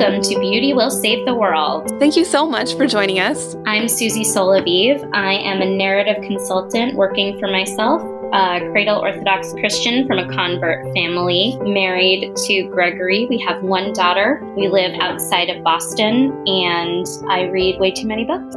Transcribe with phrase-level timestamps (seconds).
[0.00, 1.86] Welcome to Beauty Will Save the World.
[2.00, 3.54] Thank you so much for joining us.
[3.66, 5.06] I'm Susie Solaviv.
[5.12, 8.00] I am a narrative consultant working for myself,
[8.32, 13.26] a cradle Orthodox Christian from a convert family, married to Gregory.
[13.28, 14.40] We have one daughter.
[14.56, 18.54] We live outside of Boston, and I read way too many books.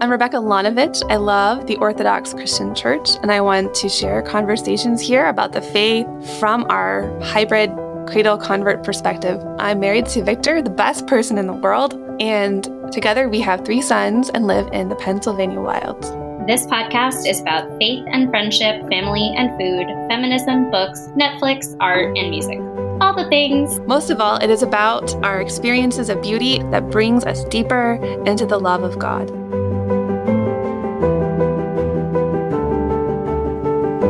[0.00, 1.08] I'm Rebecca Lanovich.
[1.08, 5.62] I love the Orthodox Christian Church, and I want to share conversations here about the
[5.62, 6.08] faith
[6.40, 7.70] from our hybrid
[8.06, 9.42] cradle convert perspective.
[9.58, 13.82] I'm married to Victor, the best person in the world, and together we have three
[13.82, 16.10] sons and live in the Pennsylvania wilds.
[16.46, 22.30] This podcast is about faith and friendship, family and food, feminism, books, Netflix, art, and
[22.30, 22.58] music.
[23.00, 23.78] All the things.
[23.80, 27.94] Most of all, it is about our experiences of beauty that brings us deeper
[28.26, 29.30] into the love of God.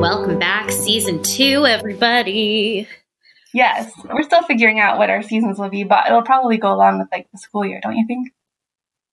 [0.01, 2.89] Welcome back, season two, everybody.
[3.55, 6.99] Yes, we're still figuring out what our seasons will be, but it'll probably go along
[6.99, 8.33] with like the school year, don't you think?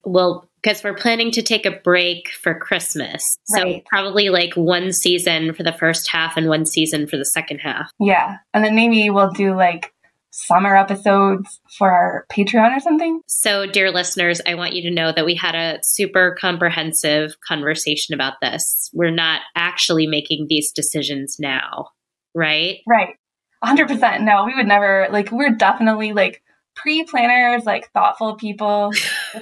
[0.04, 3.38] Well, because we're planning to take a break for Christmas.
[3.46, 3.86] So Right.
[3.86, 7.92] probably like one season for the first half and one season for the second half.
[8.00, 9.94] Yeah, and then maybe we'll do like
[10.32, 13.22] summer episodes for our Patreon or something.
[13.28, 18.14] So, dear listeners, I want you to know that we had a super comprehensive conversation
[18.14, 18.90] about this.
[18.94, 21.90] We're not actually making these decisions now,
[22.36, 22.80] right?
[22.88, 23.16] Right.
[23.64, 24.22] 100%.
[24.22, 26.42] No, we would never, like, we're definitely like
[26.76, 28.92] pre planners, like thoughtful people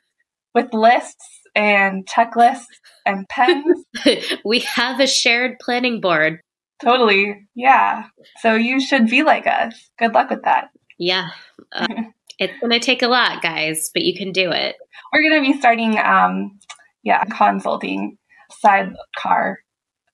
[0.54, 2.66] with lists and checklists
[3.06, 3.84] and pens.
[4.46, 6.40] we have a shared planning board.
[6.82, 7.48] totally.
[7.56, 8.06] Yeah.
[8.40, 9.90] So you should be like us.
[10.00, 10.70] Good luck with that.
[10.98, 11.30] Yeah.
[11.72, 11.88] Uh,
[12.40, 14.76] it's going to take a lot, guys, but you can do it.
[15.12, 16.60] We're going to be starting, um,
[17.04, 18.18] yeah, consulting
[18.52, 19.60] sidecar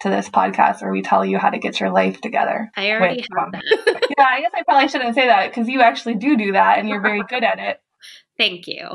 [0.04, 2.70] to this podcast where we tell you how to get your life together.
[2.78, 3.52] I already have um,
[4.18, 6.88] yeah, I guess I probably shouldn't say that because you actually do do that and
[6.88, 7.82] you're very good at it.
[8.38, 8.90] Thank you.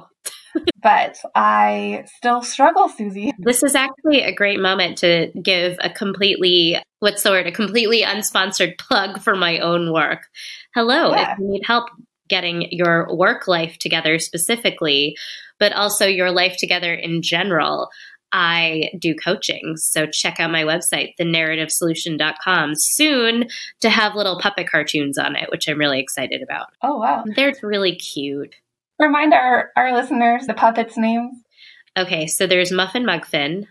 [0.83, 3.33] But I still struggle, Susie.
[3.39, 8.03] This is actually a great moment to give a completely, what's the word, a completely
[8.03, 10.21] unsponsored plug for my own work.
[10.75, 11.33] Hello, Yeah.
[11.33, 11.91] if you need help
[12.29, 15.17] getting your work life together specifically,
[15.61, 17.91] but also your life together in general,
[18.33, 19.77] I do coaching.
[19.77, 23.49] So check out my website, thenarrativesolution.com, soon
[23.81, 26.69] to have little puppet cartoons on it, which I'm really excited about.
[26.83, 27.25] Oh, wow.
[27.35, 28.55] They're really cute.
[28.99, 31.35] Remind our, our listeners the puppets' names.
[31.97, 33.67] Okay, so there's Muffin Mugfin.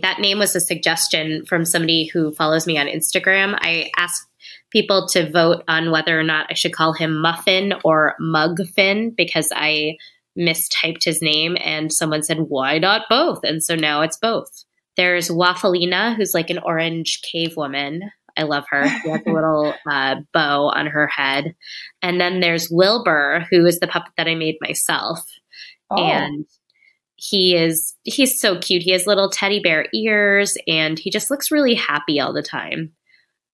[0.00, 3.56] That name was a suggestion from somebody who follows me on Instagram.
[3.60, 4.26] I asked
[4.70, 9.50] people to vote on whether or not I should call him Muffin or Mugfin because
[9.54, 9.96] I
[10.38, 13.40] mistyped his name and someone said, why not both?
[13.44, 14.64] And so now it's both.
[14.96, 18.10] There's Waffalina, who's like an orange cave woman.
[18.36, 18.88] I love her.
[18.88, 21.54] She has a little uh, bow on her head.
[22.02, 25.20] And then there's Wilbur, who is the puppet that I made myself
[25.92, 26.46] Oh, and
[27.16, 31.50] he is he's so cute he has little teddy bear ears and he just looks
[31.52, 32.92] really happy all the time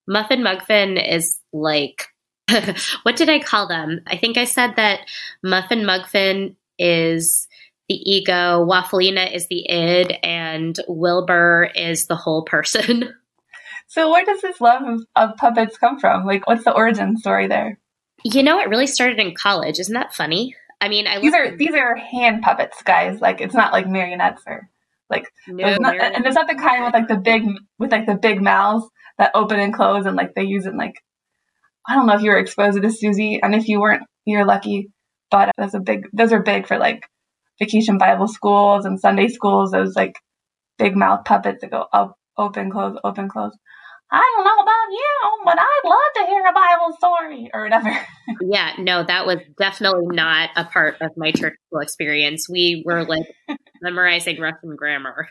[0.06, 2.06] muffin mugfin is like
[3.02, 5.00] what did i call them i think i said that
[5.42, 7.48] muffin mugfin is
[7.88, 13.12] the ego wafflina is the id and wilbur is the whole person
[13.88, 16.26] so where does this love of, of puppets come from?
[16.26, 17.78] Like, what's the origin story there?
[18.24, 21.40] you know it really started in college isn't that funny i mean i These love
[21.40, 23.20] are these are hand puppets, guys.
[23.20, 24.68] Like, it's not like marionettes or
[25.10, 27.44] like, no, there's not, and it's not the kind with like the big
[27.78, 30.76] with like the big mouths that open and close and like they use it in,
[30.76, 30.96] like
[31.88, 34.44] I don't know if you were exposed to this, Susie, and if you weren't, you're
[34.44, 34.90] lucky.
[35.30, 36.08] But that's a big.
[36.12, 37.06] Those are big for like
[37.58, 39.72] vacation Bible schools and Sunday schools.
[39.72, 40.14] Those like
[40.78, 43.52] big mouth puppets that go up, open, close, open, close.
[44.10, 48.06] I don't know about you, but I'd love to hear a Bible story or whatever.
[48.42, 52.46] Yeah, no, that was definitely not a part of my church school experience.
[52.48, 53.26] We were like
[53.82, 55.28] memorizing Russian grammar.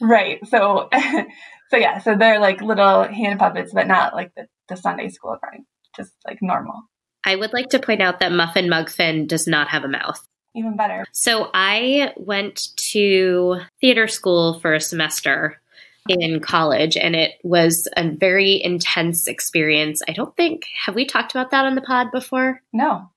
[0.00, 0.38] right.
[0.46, 0.88] So,
[1.70, 1.98] so yeah.
[1.98, 5.64] So they're like little hand puppets, but not like the, the Sunday school kind.
[5.96, 6.82] Just like normal.
[7.24, 10.20] I would like to point out that Muffin Mugfin does not have a mouth.
[10.54, 11.04] Even better.
[11.12, 15.60] So I went to theater school for a semester
[16.08, 20.02] in college and it was a very intense experience.
[20.08, 22.62] I don't think have we talked about that on the pod before?
[22.72, 23.10] No.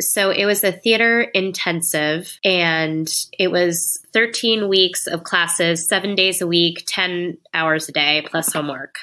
[0.00, 3.08] So it was a theater intensive and
[3.38, 8.52] it was 13 weeks of classes, 7 days a week, 10 hours a day plus
[8.52, 8.96] homework.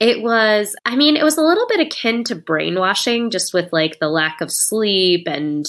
[0.00, 3.98] It was, I mean, it was a little bit akin to brainwashing just with like
[3.98, 5.66] the lack of sleep and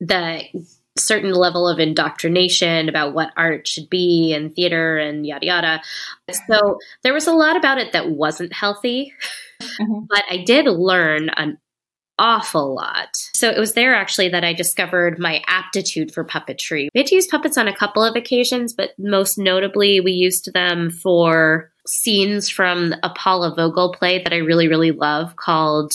[0.00, 0.42] the
[0.98, 5.82] certain level of indoctrination about what art should be and theater and yada yada.
[6.48, 9.12] So there was a lot about it that wasn't healthy,
[9.80, 10.06] Mhm.
[10.08, 11.58] but I did learn an
[12.18, 13.10] awful lot.
[13.34, 16.88] So it was there actually that I discovered my aptitude for puppetry.
[16.92, 20.52] We had to use puppets on a couple of occasions, but most notably, we used
[20.52, 25.92] them for scenes from a Paula Vogel play that I really, really love called,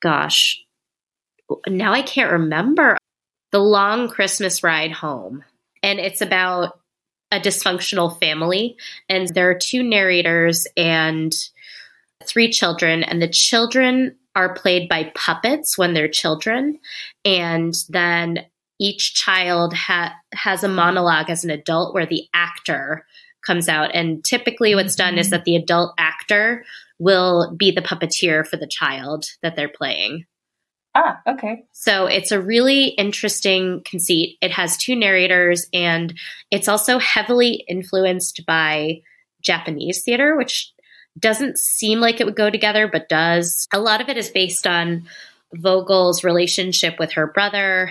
[0.00, 0.62] gosh,
[1.66, 2.96] now I can't remember.
[3.52, 5.44] The Long Christmas Ride Home.
[5.82, 6.78] And it's about
[7.30, 8.76] a dysfunctional family.
[9.08, 11.32] And there are two narrators and
[12.24, 13.02] three children.
[13.02, 16.78] And the children are played by puppets when they're children.
[17.24, 18.46] And then
[18.80, 23.06] each child ha- has a monologue as an adult where the actor
[23.46, 23.90] comes out.
[23.94, 25.36] And typically, what's done is mm-hmm.
[25.36, 26.64] that the adult actor
[26.98, 30.24] will be the puppeteer for the child that they're playing.
[30.96, 31.64] Ah, okay.
[31.72, 34.38] So it's a really interesting conceit.
[34.40, 36.14] It has two narrators, and
[36.52, 39.00] it's also heavily influenced by
[39.42, 40.72] Japanese theater, which
[41.18, 43.66] doesn't seem like it would go together, but does.
[43.72, 45.06] A lot of it is based on
[45.52, 47.90] Vogel's relationship with her brother,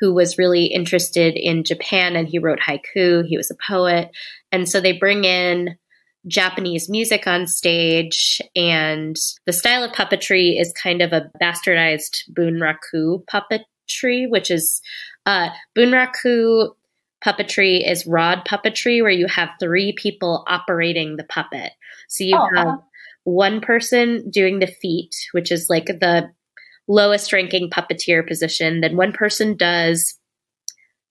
[0.00, 3.26] who was really interested in Japan and he wrote haiku.
[3.26, 4.10] He was a poet.
[4.56, 5.76] And so they bring in
[6.26, 9.14] Japanese music on stage, and
[9.44, 14.80] the style of puppetry is kind of a bastardized bunraku puppetry, which is
[15.26, 16.70] uh, bunraku
[17.22, 21.72] puppetry is rod puppetry, where you have three people operating the puppet.
[22.08, 22.78] So you oh, have uh-huh.
[23.24, 26.30] one person doing the feet, which is like the
[26.88, 28.80] lowest ranking puppeteer position.
[28.80, 30.18] Then one person does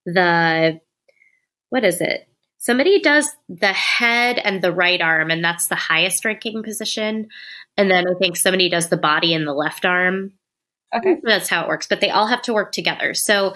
[0.03, 0.79] the,
[1.69, 2.27] what is it?
[2.57, 7.27] Somebody does the head and the right arm, and that's the highest ranking position.
[7.77, 10.33] And then I think somebody does the body and the left arm.
[10.95, 11.17] Okay.
[11.23, 11.87] That's how it works.
[11.87, 13.13] But they all have to work together.
[13.13, 13.53] So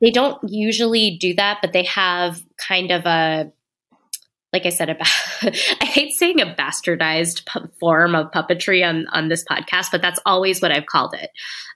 [0.00, 3.52] they don't usually do that, but they have kind of a
[4.54, 5.08] like I said, about
[5.42, 10.20] I hate saying a bastardized pu- form of puppetry on on this podcast, but that's
[10.24, 11.30] always what I've called it.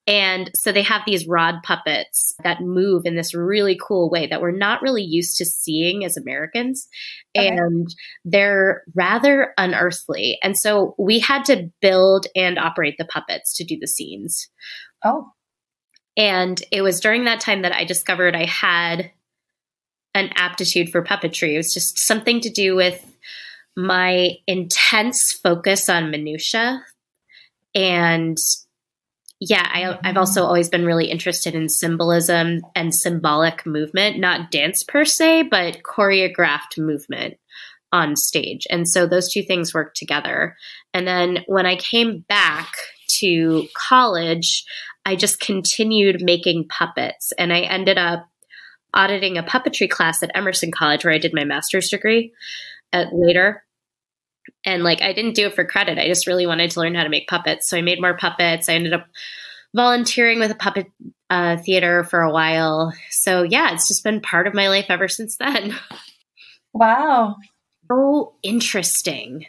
[0.07, 4.41] And so they have these rod puppets that move in this really cool way that
[4.41, 6.87] we're not really used to seeing as Americans.
[7.37, 7.49] Okay.
[7.49, 7.93] And
[8.25, 10.39] they're rather unearthly.
[10.41, 14.49] And so we had to build and operate the puppets to do the scenes.
[15.05, 15.33] Oh.
[16.17, 19.11] And it was during that time that I discovered I had
[20.19, 21.55] an aptitude for puppetry.
[21.55, 23.05] It was just something to do with
[23.77, 26.83] my intense focus on minutia.
[27.75, 28.37] And
[29.41, 34.83] yeah I, i've also always been really interested in symbolism and symbolic movement not dance
[34.83, 37.35] per se but choreographed movement
[37.91, 38.67] on stage.
[38.69, 40.57] And so those two things work together.
[40.93, 42.73] And then when i came back
[43.21, 44.65] to college
[45.07, 47.33] i just continued making puppets.
[47.39, 48.28] And i ended up
[48.95, 52.33] auditing a puppetry class at Emerson College where I did my master's degree
[52.93, 53.65] at later.
[54.65, 55.99] And like I didn't do it for credit.
[55.99, 57.69] I just really wanted to learn how to make puppets.
[57.69, 58.69] So I made more puppets.
[58.69, 59.07] I ended up
[59.75, 60.87] volunteering with a puppet
[61.31, 62.93] uh, theater for a while.
[63.11, 65.75] So yeah, it's just been part of my life ever since then.
[66.75, 67.37] Wow.
[67.91, 69.47] So interesting.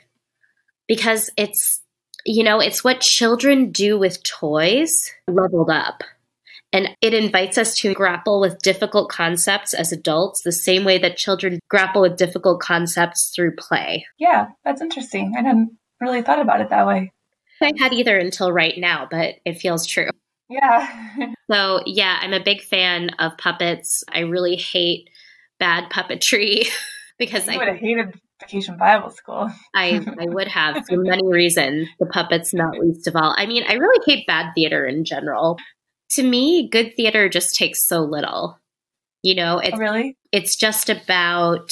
[0.87, 1.81] Because it's
[2.25, 4.93] you know, it's what children do with toys
[5.27, 6.03] leveled up.
[6.71, 11.17] And it invites us to grapple with difficult concepts as adults, the same way that
[11.17, 14.05] children grapple with difficult concepts through play.
[14.19, 15.33] Yeah, that's interesting.
[15.35, 17.11] I hadn't really thought about it that way.
[17.61, 20.09] I had either until right now, but it feels true.
[20.47, 21.33] Yeah.
[21.51, 24.03] so, yeah, I'm a big fan of puppets.
[24.11, 25.09] I really hate
[25.59, 26.67] bad puppetry
[27.17, 29.49] because you I would have hated Vacation Bible School.
[29.75, 31.89] I, I would have for many reasons.
[31.99, 33.35] The puppets, not least of all.
[33.37, 35.57] I mean, I really hate bad theater in general
[36.11, 38.59] to me, good theater just takes so little.
[39.23, 41.71] You know, it's oh, really it's just about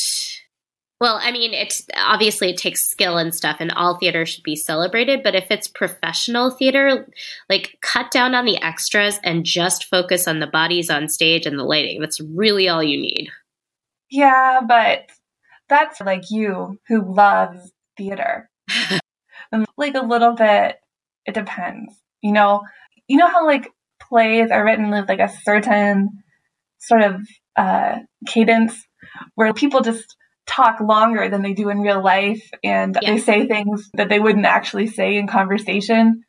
[1.00, 4.56] well, I mean, it's obviously it takes skill and stuff, and all theater should be
[4.56, 5.22] celebrated.
[5.22, 7.08] But if it's professional theater,
[7.50, 11.60] like cut down on the extras and just focus on the bodies on stage and
[11.60, 12.02] the lighting.
[12.02, 13.30] That's really all you need.
[14.10, 15.10] Yeah, but
[15.70, 18.50] that's like you who loves theater.
[18.92, 19.02] and
[19.52, 20.80] um, like a little bit,
[21.28, 21.94] it depends.
[22.24, 22.64] You know,
[23.08, 23.72] you know how like
[24.10, 26.10] plays are written with like a certain
[26.80, 27.22] sort of
[27.56, 27.96] uh,
[28.28, 28.76] cadence
[29.36, 33.12] where people just talk longer than they do in real life and yeah.
[33.12, 36.24] they say things that they wouldn't actually say in conversation.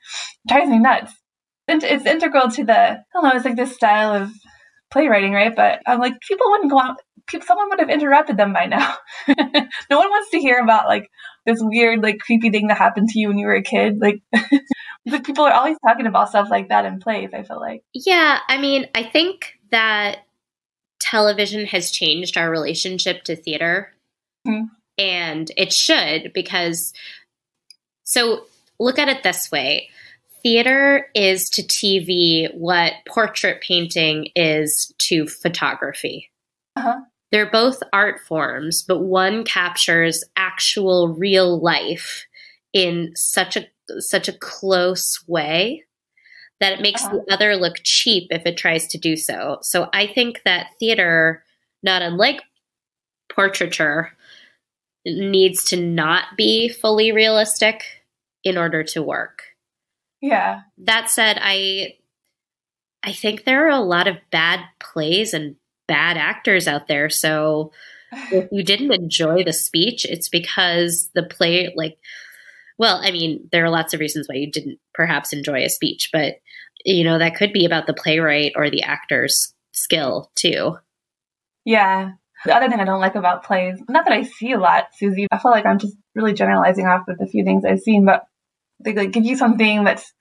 [0.45, 1.13] It drives me nuts.
[1.69, 4.31] It's integral to the, I don't know, it's like this style of
[4.91, 5.55] playwriting, right?
[5.55, 6.97] But I'm like, people wouldn't go out,
[7.47, 8.97] someone would have interrupted them by now.
[9.29, 11.09] no one wants to hear about like
[11.49, 13.99] this weird, like creepy thing that happened to you when you were a kid.
[14.01, 14.23] Like,
[15.11, 17.83] But people are always talking about stuff like that in plays, I feel like.
[17.95, 20.19] Yeah, I mean, I think that
[21.01, 23.93] television has changed our relationship to theater.
[24.47, 24.67] Mm-hmm.
[24.99, 26.93] And it should because
[28.03, 28.47] so
[28.81, 29.91] look at it this way.
[30.43, 36.31] theater is to TV what portrait painting is to photography.
[36.77, 37.01] Uh-huh.
[37.31, 42.27] They're both art forms, but one captures actual real life
[42.73, 43.67] in such a
[43.99, 45.85] such a close way
[46.61, 47.21] that it makes Uh-huh.
[47.27, 49.59] the other look cheap if it tries to do so.
[49.63, 51.45] So I think that theater,
[51.83, 52.43] not unlike
[53.31, 54.13] portraiture,
[55.07, 58.05] needs to not be fully realistic
[58.45, 59.43] in order to work.
[60.21, 60.63] Yeah.
[60.79, 61.95] That said, I
[63.03, 65.57] I think there are a lot of bad plays and
[65.89, 67.09] bad actors out there.
[67.11, 67.73] So
[68.13, 71.99] if you didn't enjoy the speech, it's because the play like
[72.79, 76.11] well, I mean, there are lots of reasons why you didn't perhaps enjoy a speech,
[76.13, 76.37] but
[76.85, 80.77] you know, that could be about the playwright or the actor's skill too.
[81.65, 82.13] Yeah.
[82.45, 85.27] The other thing I don't like about plays, not that I see a lot, Susie,
[85.33, 88.27] I feel like I'm just really generalizing off of the few things I've seen, but
[88.79, 90.13] they like give you something that's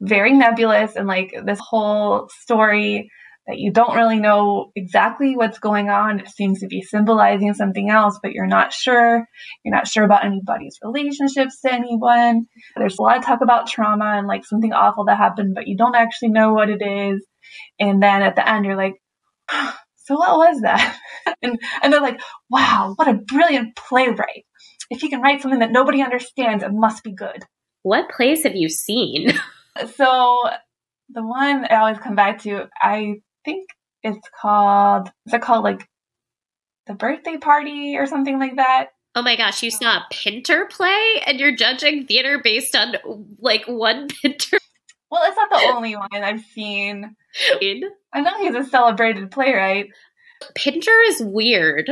[0.00, 3.10] very nebulous and like this whole story
[3.46, 6.20] that you don't really know exactly what's going on.
[6.20, 9.26] It seems to be symbolizing something else, but you're not sure.
[9.64, 12.46] You're not sure about anybody's relationships to anyone.
[12.76, 15.76] There's a lot of talk about trauma and like something awful that happened, but you
[15.76, 17.24] don't actually know what it is.
[17.78, 18.94] And then at the end, you're like,
[19.96, 20.98] so what was that?
[21.42, 24.44] and and they're like, wow, what a brilliant playwright.
[24.90, 27.44] If he can write something that nobody understands, it must be good.
[27.82, 29.32] What plays have you seen?
[29.94, 30.42] So
[31.10, 33.70] the one I always come back to, I think
[34.02, 35.88] it's called is it called like
[36.86, 38.88] the birthday party or something like that?
[39.14, 42.96] Oh my gosh, you saw a Pinter play and you're judging theater based on
[43.40, 44.58] like one Pinter
[45.10, 47.16] Well, it's not the only one I've seen.
[48.12, 49.86] I know he's a celebrated playwright.
[50.54, 51.90] Pinter is weird.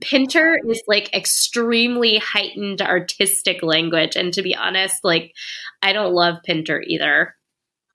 [0.00, 4.16] Pinter is like extremely heightened artistic language.
[4.16, 5.32] And to be honest, like,
[5.82, 7.34] I don't love Pinter either.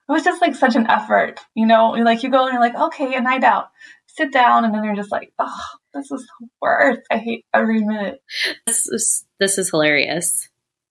[0.07, 1.91] It was just like such an effort, you know.
[1.91, 3.69] Like you go and you're like, okay, a night out,
[4.07, 5.61] sit down, and then you're just like, oh,
[5.93, 7.01] this is the worst.
[7.11, 8.19] I hate every minute.
[8.65, 10.49] This is, this is hilarious.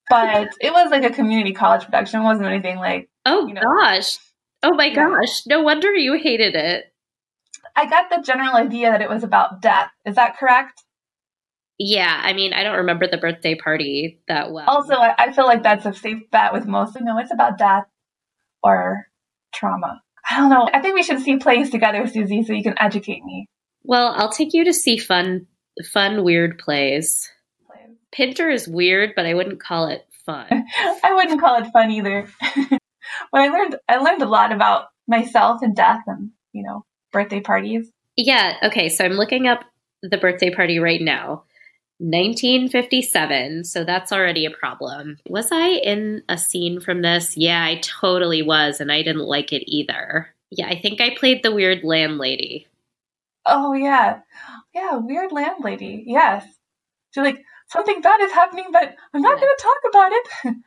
[0.08, 2.20] But it was like a community college production.
[2.20, 3.62] It wasn't anything like Oh You know.
[3.80, 4.18] gosh.
[4.62, 5.08] Oh my Yeah.
[5.08, 5.46] gosh.
[5.46, 6.86] No wonder you hated it.
[7.76, 9.90] I got the general idea that it was about death.
[10.04, 10.82] Is that correct?
[11.78, 14.66] Yeah, I mean, I don't remember the birthday party that well.
[14.68, 16.96] Also, I, I feel like that's a safe bet with most.
[17.00, 17.84] No, it's about death
[18.62, 19.06] or
[19.54, 20.00] trauma.
[20.28, 20.68] I don't know.
[20.72, 23.46] I think we should see plays together, Susie, so you can educate me.
[23.82, 25.46] well, I'll take you to see fun,
[25.92, 27.30] fun, weird plays.
[28.12, 30.46] Pinter is weird, but I wouldn't call it fun.
[31.02, 32.28] I wouldn't call it fun either.
[32.70, 37.40] but I learned I learned a lot about myself and death and you know birthday
[37.40, 37.90] parties.
[38.16, 39.64] Yeah, okay, so I'm looking up
[40.02, 41.44] the birthday party right now.
[42.02, 45.18] 1957, so that's already a problem.
[45.28, 47.36] Was I in a scene from this?
[47.36, 50.34] Yeah, I totally was, and I didn't like it either.
[50.50, 52.66] Yeah, I think I played the weird landlady.
[53.46, 54.20] Oh yeah,
[54.74, 56.04] yeah, weird landlady.
[56.06, 56.44] Yes,
[57.12, 59.40] she's like something bad is happening, but I'm not Yeah.
[59.40, 60.56] going to talk about it.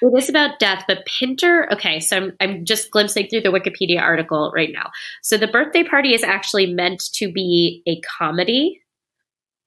[0.00, 1.66] It is about death, but Pinter.
[1.72, 4.90] Okay, so I'm I'm just glimpsing through the Wikipedia article right now.
[5.22, 8.80] So the birthday party is actually meant to be a comedy,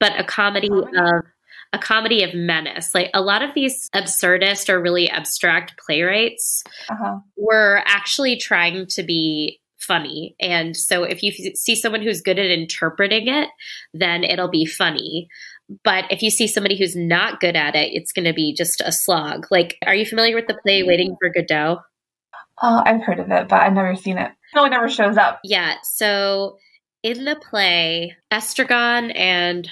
[0.01, 1.24] but a comedy of
[1.74, 2.93] a comedy of menace.
[2.93, 7.20] Like a lot of these absurdist or really abstract playwrights Uh-huh.
[7.38, 10.36] were actually trying to be funny.
[10.41, 13.48] And so if you see someone who's good at interpreting it,
[13.93, 15.29] then it'll be funny.
[15.86, 18.81] But if you see somebody who's not good at it, it's going to be just
[18.81, 19.48] a slog.
[19.50, 21.79] Like, are you familiar with the play Waiting for Godot?
[22.62, 24.31] Oh, I've heard of it, but I've never seen it.
[24.53, 25.39] No, it never shows up.
[25.46, 25.75] Yeah.
[25.96, 26.58] So
[27.03, 29.70] in the play, Estragon and,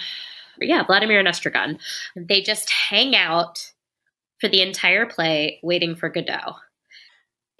[0.59, 1.79] yeah, Vladimir and Estragon,
[2.15, 3.71] they just hang out
[4.39, 6.55] for the entire play waiting for Godot.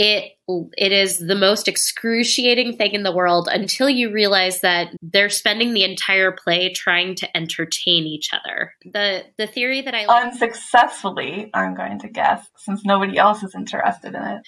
[0.02, 5.28] It it is the most excruciating thing in the world until you realize that they're
[5.30, 8.74] spending the entire play trying to entertain each other.
[8.86, 14.16] The the theory that I Unsuccessfully, I'm going to guess, since nobody else is interested
[14.16, 14.42] in it.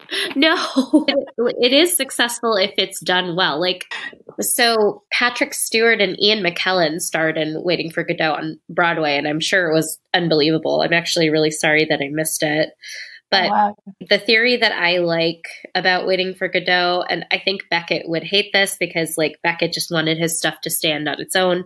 [0.36, 0.56] No,
[1.38, 3.60] it, is successful if it's done well.
[3.60, 3.92] Like,
[4.40, 9.40] so Patrick Stewart and Ian McKellen starred in Waiting for Godot on Broadway, and I'm
[9.40, 10.80] sure it was unbelievable.
[10.80, 12.70] I'm actually really sorry that I missed it.
[13.30, 13.74] But wow.
[14.08, 15.42] the theory that I like
[15.74, 19.90] about Waiting for Godot, and I think Beckett would hate this because like Beckett just
[19.90, 21.64] wanted his stuff to stand on its own.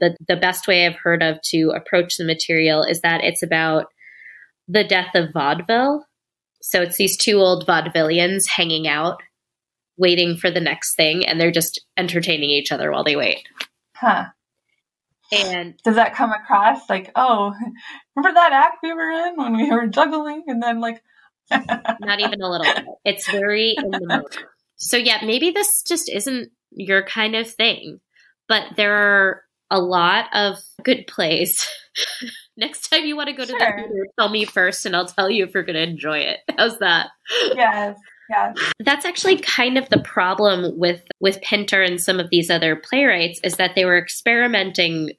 [0.00, 3.86] The the best way I've heard of to approach the material is that it's about
[4.66, 6.04] the death of vaudeville.
[6.66, 9.22] So it's these two old vaudevillians hanging out,
[9.98, 13.46] waiting for the next thing, and they're just entertaining each other while they wait.
[13.94, 14.28] Huh.
[15.30, 17.52] And Does that come across like, oh,
[18.16, 20.44] remember that act we were in when we were juggling?
[20.46, 21.02] And then, like,
[21.50, 22.86] Not even a little bit.
[23.04, 24.38] It's very in the moment.
[24.76, 28.00] So yeah, maybe this just isn't your kind of thing.
[28.48, 31.62] But there are a lot of good plays.
[32.56, 33.58] Next time you want to go to sure.
[33.58, 36.40] the theater, tell me first and I'll tell you if you're going to enjoy it.
[36.56, 37.08] How's that?
[37.54, 37.98] Yes.
[38.30, 38.54] Yeah.
[38.78, 43.40] That's actually kind of the problem with with Pinter and some of these other playwrights
[43.44, 45.10] is that they were experimenting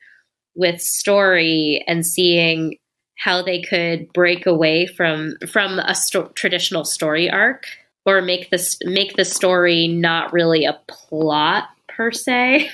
[0.55, 2.77] with story and seeing
[3.17, 7.65] how they could break away from from a sto- traditional story arc
[8.05, 12.69] or make this make the story not really a plot per se.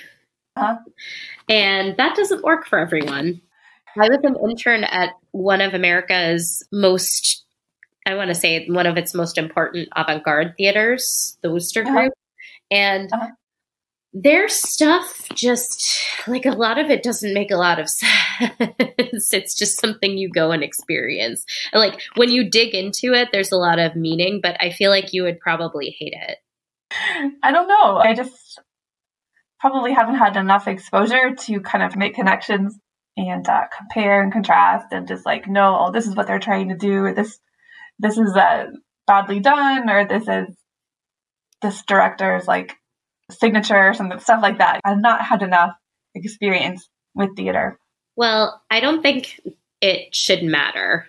[0.55, 0.77] Uh-huh.
[1.49, 3.41] And that doesn't work for everyone.
[3.97, 7.45] I was an intern at one of America's most
[8.05, 11.91] I want to say one of its most important avant-garde theaters, the Wooster uh-huh.
[11.93, 12.13] Group.
[12.71, 13.27] And uh-huh
[14.13, 19.33] their stuff just like a lot of it doesn't make a lot of sense.
[19.33, 21.45] it's just something you go and experience.
[21.71, 24.89] And like when you dig into it, there's a lot of meaning, but I feel
[24.89, 26.37] like you would probably hate it.
[27.41, 27.97] I don't know.
[27.97, 28.59] I just
[29.59, 32.77] probably haven't had enough exposure to kind of make connections
[33.17, 36.69] and uh, compare and contrast and just like no oh, this is what they're trying
[36.69, 37.37] to do, or this
[37.99, 38.67] this is uh,
[39.07, 40.55] badly done, or this is
[41.61, 42.73] this director's like
[43.29, 44.79] signature or something, stuff like that.
[44.83, 45.71] I've not had enough
[46.15, 47.79] experience with theater.
[48.15, 49.39] Well, I don't think
[49.81, 51.07] it should matter.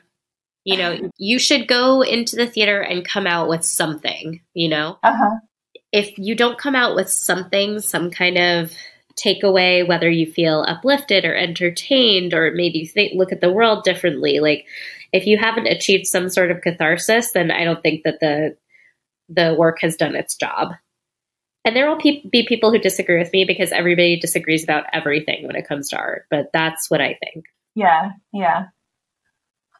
[0.64, 4.98] You know, you should go into the theater and come out with something, you know?
[5.02, 5.40] Uh-huh.
[5.90, 8.72] If you don't come out with something, some kind of
[9.14, 14.40] takeaway, whether you feel uplifted or entertained, or maybe think, look at the world differently,
[14.40, 14.66] like
[15.12, 18.56] if you haven't achieved some sort of catharsis, then I don't think that the
[19.28, 20.72] the work has done its job.
[21.64, 25.46] And there will pe- be people who disagree with me because everybody disagrees about everything
[25.46, 27.44] when it comes to art, but that's what I think.
[27.74, 28.66] Yeah, yeah.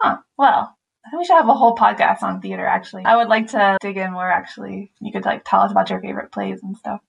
[0.01, 0.19] Huh.
[0.39, 3.05] Well, I think we should have a whole podcast on theater actually.
[3.05, 4.93] I would like to dig in more actually.
[5.01, 7.01] You could like tell us about your favorite plays and stuff.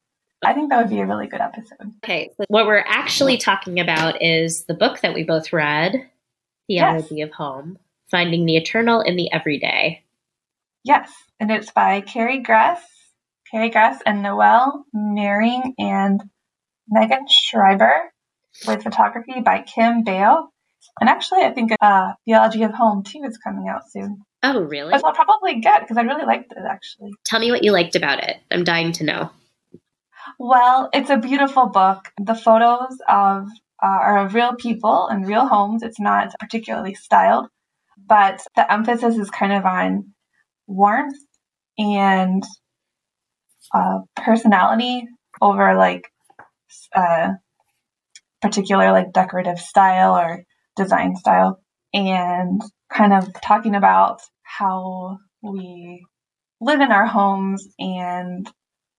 [0.45, 1.93] I think that would be a really good episode.
[2.03, 6.10] Okay, so what we're actually talking about is the book that we both read,
[6.67, 7.27] Theology yes.
[7.27, 7.77] of Home,
[8.10, 10.03] Finding the Eternal in the Everyday.
[10.84, 12.82] Yes, and it's by Carrie Gress
[13.53, 16.19] Carrie Gress and Noelle Mering and
[16.89, 18.12] Megan Schreiber
[18.67, 20.51] with photography by Kim Bale.
[20.99, 24.23] And actually, I think uh, Theology of Home too is coming out soon.
[24.41, 24.91] Oh, really?
[24.91, 27.12] Which I'll probably get because I really liked it actually.
[27.25, 28.38] Tell me what you liked about it.
[28.49, 29.29] I'm dying to know.
[30.39, 32.12] Well, it's a beautiful book.
[32.21, 33.47] The photos of
[33.81, 35.83] uh, are of real people and real homes.
[35.83, 37.47] It's not particularly styled,
[37.97, 40.13] but the emphasis is kind of on
[40.67, 41.17] warmth
[41.77, 42.43] and
[43.73, 45.07] uh, personality
[45.41, 46.03] over like
[46.95, 47.33] uh,
[48.41, 50.43] particular like decorative style or
[50.75, 51.59] design style
[51.93, 56.05] and kind of talking about how we
[56.62, 58.49] live in our homes and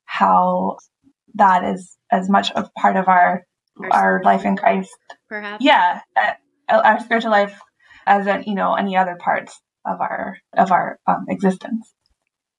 [0.04, 0.76] how
[1.34, 3.44] that is as much a part of our
[3.80, 4.96] our, our life in Christ.
[5.28, 5.64] Perhaps.
[5.64, 6.32] Yeah, uh,
[6.68, 7.60] our spiritual life
[8.06, 11.92] as in, you know any other parts of our of our um, existence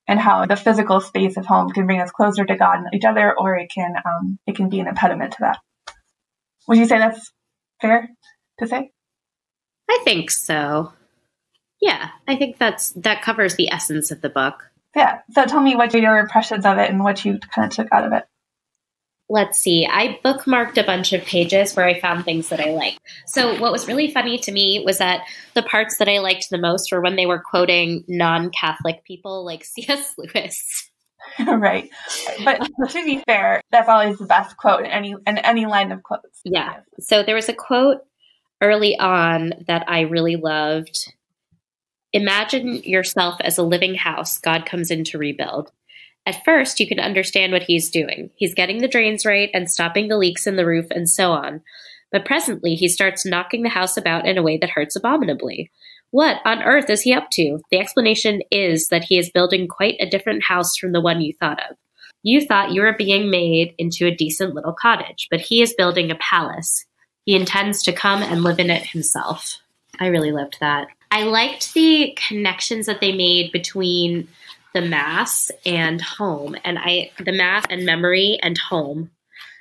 [0.08, 3.06] and how the physical space of home can bring us closer to God and each
[3.06, 5.58] other, or it can um, it can be an impediment to that.
[6.68, 7.32] Would you say that's
[7.82, 8.10] fair
[8.60, 8.92] to say?
[9.90, 10.94] I think so.
[11.82, 14.72] Yeah, I think that's that covers the essence of the book.
[14.96, 15.20] Yeah.
[15.32, 18.06] So tell me what your impressions of it and what you kind of took out
[18.06, 18.24] of it
[19.30, 23.00] let's see, I bookmarked a bunch of pages where I found things that I liked.
[23.26, 25.22] So, what was really funny to me was that
[25.54, 29.44] the parts that I liked the most were when they were quoting non Catholic people
[29.46, 30.14] like C.S.
[30.18, 30.92] Lewis.
[31.48, 31.90] right.
[32.44, 36.04] But to be fair, that's always the best quote in any in any line of
[36.04, 36.42] quotes.
[36.44, 36.82] Yeah.
[37.00, 38.02] So there was a quote
[38.62, 41.14] early on that I really loved.
[42.14, 45.72] Imagine yourself as a living house God comes in to rebuild.
[46.26, 48.32] At first, you can understand what he's doing.
[48.36, 51.62] He's getting the drains right and stopping the leaks in the roof and so on.
[52.12, 55.72] But presently, he starts knocking the house about in a way that hurts abominably.
[56.12, 57.60] What on earth is he up to?
[57.72, 61.34] The explanation is that he is building quite a different house from the one you
[61.40, 61.76] thought of.
[62.24, 66.10] You thought you were being made into a decent little cottage, but he is building
[66.10, 66.86] a palace.
[67.26, 69.58] He intends to come and live in it himself.
[70.00, 70.88] I really loved that.
[71.12, 74.28] I liked the connections that they made between
[74.76, 79.10] the mass and home and i the mass and memory and home.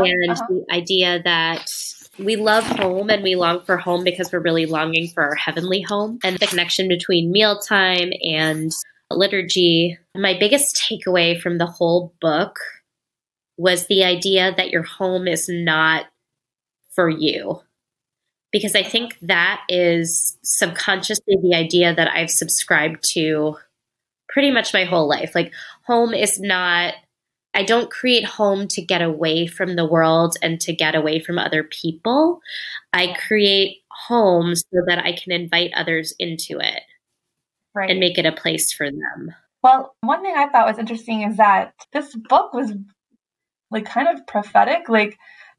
[0.00, 0.46] And uh-huh.
[0.48, 1.70] the idea that
[2.18, 5.82] we love home and we long for home because we're really longing for our heavenly
[5.82, 8.72] home and the connection between mealtime and
[9.10, 9.96] liturgy.
[10.16, 12.58] My biggest takeaway from the whole book
[13.56, 16.06] was the idea that your home is not
[16.94, 17.60] for you.
[18.50, 23.56] Because i think that is subconsciously the idea that i've subscribed to
[24.34, 25.32] pretty much my whole life.
[25.34, 25.54] Like,
[25.86, 26.94] home is not,
[27.54, 31.38] I don't create home to get away from the world and to get away from
[31.38, 32.40] other people.
[32.92, 36.82] I create home so that I can invite others into it
[37.74, 37.88] right.
[37.88, 39.32] and make it a place for them.
[39.62, 42.72] Well, one thing I thought was interesting is that this book was
[43.70, 44.88] like kind of prophetic.
[44.88, 45.16] Like,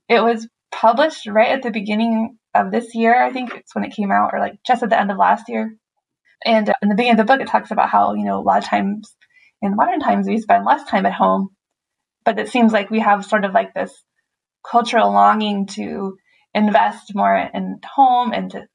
[0.09, 3.23] it was published right at the beginning of this year.
[3.23, 5.45] I think it's when it came out, or like just at the end of last
[5.47, 5.77] year.
[6.43, 8.41] And uh, in the beginning of the book, it talks about how, you know, a
[8.41, 9.15] lot of times
[9.61, 11.49] in modern times we spend less time at home,
[12.23, 13.91] but it seems like we have sort of like this
[14.69, 16.17] cultural longing to
[16.53, 18.67] invest more in home and to,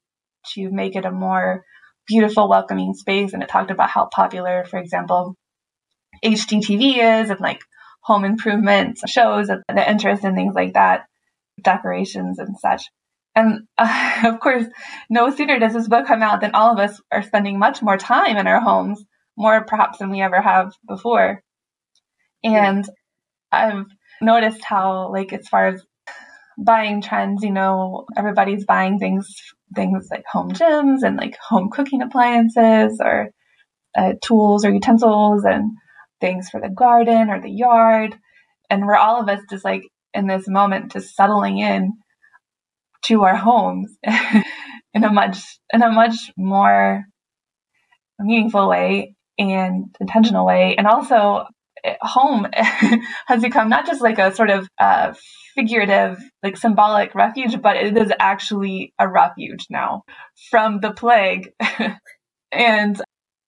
[0.55, 1.65] to make it a more
[2.07, 3.33] beautiful, welcoming space.
[3.33, 5.37] And it talked about how popular, for example,
[6.25, 7.61] HGTV is and like
[8.03, 11.07] home improvement shows and the interest in things like that,
[11.63, 12.85] decorations and such.
[13.41, 14.67] And uh, of course,
[15.09, 17.97] no sooner does this book come out than all of us are spending much more
[17.97, 19.03] time in our homes,
[19.37, 21.43] more perhaps than we ever have before.
[22.45, 22.85] And
[23.51, 23.87] I've
[24.21, 25.85] noticed how, like, as far as
[26.59, 29.35] buying trends, you know, everybody's buying things,
[29.75, 33.31] things like home gyms and like home cooking appliances or
[33.97, 35.73] uh, tools or utensils and
[36.21, 38.17] things for the garden or the yard.
[38.69, 41.93] And we're all of us just like in this moment, just settling in
[43.07, 43.97] to our homes
[44.95, 45.39] in a much
[45.73, 47.05] in a much more
[48.19, 50.75] meaningful way and intentional way.
[50.77, 51.47] And also
[51.83, 52.47] eh, home
[53.27, 55.15] has become not just like a sort of uh,
[55.55, 60.03] figurative like symbolic refuge but it is actually a refuge now
[60.51, 61.51] from the plague.
[62.53, 63.01] And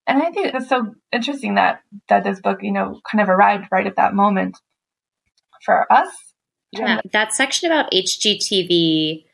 [0.06, 3.66] and i think it's so interesting that that this book you know kind of arrived
[3.72, 4.56] right at that moment
[5.64, 6.08] for us.
[6.70, 9.24] Yeah that section about hgtv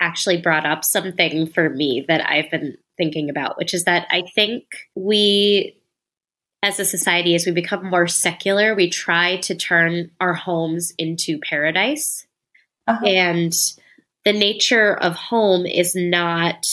[0.00, 4.22] actually brought up something for me that I've been thinking about, which is that I
[4.34, 5.76] think we,
[6.62, 11.38] as a society, as we become more secular, we try to turn our homes into
[11.38, 12.26] paradise.
[12.86, 13.06] Uh-huh.
[13.06, 13.52] And
[14.24, 16.66] the nature of home is not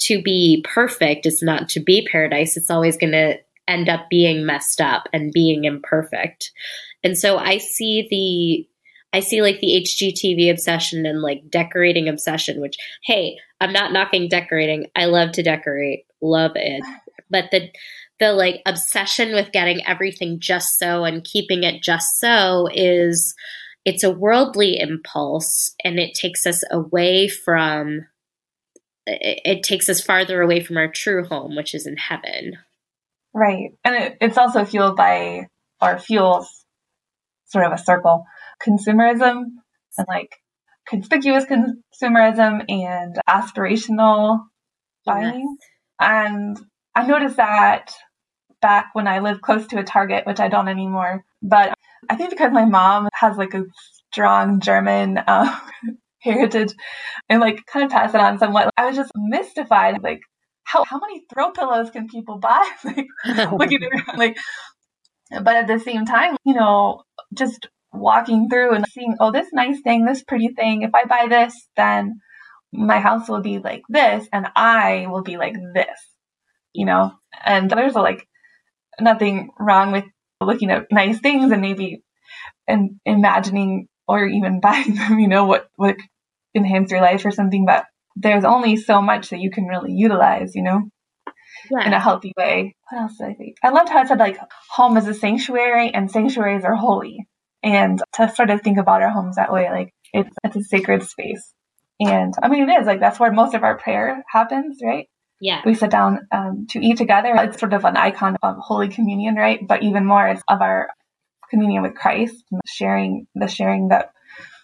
[0.00, 2.56] to be perfect, it's not to be paradise.
[2.56, 6.52] It's always going to end up being messed up and being imperfect.
[7.02, 8.75] And so I see the
[9.16, 14.28] I see like the HGTV obsession and like decorating obsession, which, hey, I'm not knocking
[14.28, 14.88] decorating.
[14.94, 16.84] I love to decorate, love it.
[17.30, 17.70] But the,
[18.20, 23.34] the like obsession with getting everything just so and keeping it just so is
[23.86, 28.06] it's a worldly impulse and it takes us away from
[29.06, 32.58] it, it takes us farther away from our true home which is in heaven
[33.34, 35.46] right and it, it's also fueled by
[35.80, 36.64] or fuels
[37.46, 38.24] sort of a circle
[38.64, 39.44] consumerism
[39.98, 40.30] and like
[40.86, 44.40] conspicuous consumerism and aspirational
[45.04, 45.40] buying.
[45.40, 45.68] Yes.
[46.00, 46.58] And
[46.94, 47.92] I noticed that
[48.62, 51.24] back when I lived close to a Target, which I don't anymore.
[51.42, 51.74] But
[52.08, 53.64] I think because my mom has like a
[54.10, 55.58] strong German uh,
[56.20, 56.72] heritage
[57.28, 60.02] and like kind of pass it on somewhat, I was just mystified.
[60.02, 60.20] Like,
[60.64, 62.68] how, how many throw pillows can people buy?
[62.84, 63.06] like,
[63.52, 64.36] looking around, like,
[65.30, 67.02] but at the same time, you know,
[67.34, 71.26] just walking through and seeing, oh, this nice thing, this pretty thing, if I buy
[71.28, 72.20] this, then
[72.72, 75.98] my house will be like this and I will be like this,
[76.72, 77.12] you know?
[77.44, 78.26] And there's like
[79.00, 80.04] nothing wrong with
[80.40, 82.02] looking at nice things and maybe
[82.66, 85.96] and imagining or even buying them, you know, what would
[86.54, 90.54] enhance your life or something, but there's only so much that you can really utilize,
[90.54, 90.82] you know?
[91.70, 91.86] Yeah.
[91.86, 92.76] in a healthy way.
[92.90, 93.56] What else did I think?
[93.62, 94.38] I loved how it said like
[94.70, 97.26] home is a sanctuary and sanctuaries are holy
[97.62, 101.02] and to sort of think about our homes that way, like it's, it's a sacred
[101.02, 101.52] space.
[101.98, 105.08] And I mean, it is like that's where most of our prayer happens, right?
[105.40, 105.62] Yeah.
[105.64, 107.34] We sit down um, to eat together.
[107.36, 109.60] It's sort of an icon of Holy Communion, right?
[109.66, 110.88] But even more, it's of our
[111.50, 114.12] communion with Christ, sharing the sharing that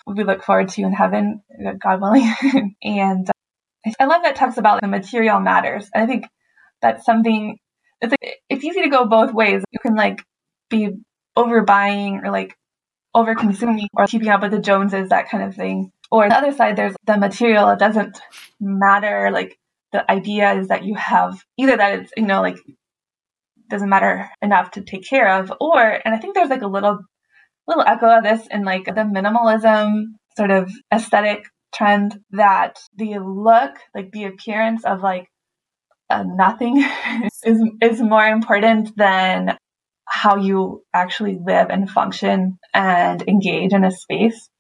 [0.07, 1.43] we look forward to in heaven,
[1.83, 2.33] God willing.
[2.83, 5.89] and uh, I love that talks about the material matters.
[5.95, 6.27] I think
[6.81, 7.59] that's something.
[8.01, 9.63] It's like, it's easy to go both ways.
[9.71, 10.23] You can like
[10.71, 10.91] be
[11.37, 12.57] overbuying or like
[13.15, 15.91] over consuming or keeping up with the Joneses, that kind of thing.
[16.11, 17.71] Or the other side, there's the material.
[17.71, 18.21] It doesn't
[18.61, 19.31] matter.
[19.33, 19.59] Like
[19.93, 22.57] the idea is that you have either that it's, you know, like
[23.69, 27.01] doesn't matter enough to take care of, or, and I think there's like a little,
[27.67, 30.05] little echo of this in like the minimalism
[30.37, 31.45] sort of aesthetic
[31.75, 35.29] trend that the look, like the appearance of like
[36.11, 36.85] uh, nothing
[37.45, 39.57] is, is more important than
[40.13, 44.51] how you actually live and function and engage in a space.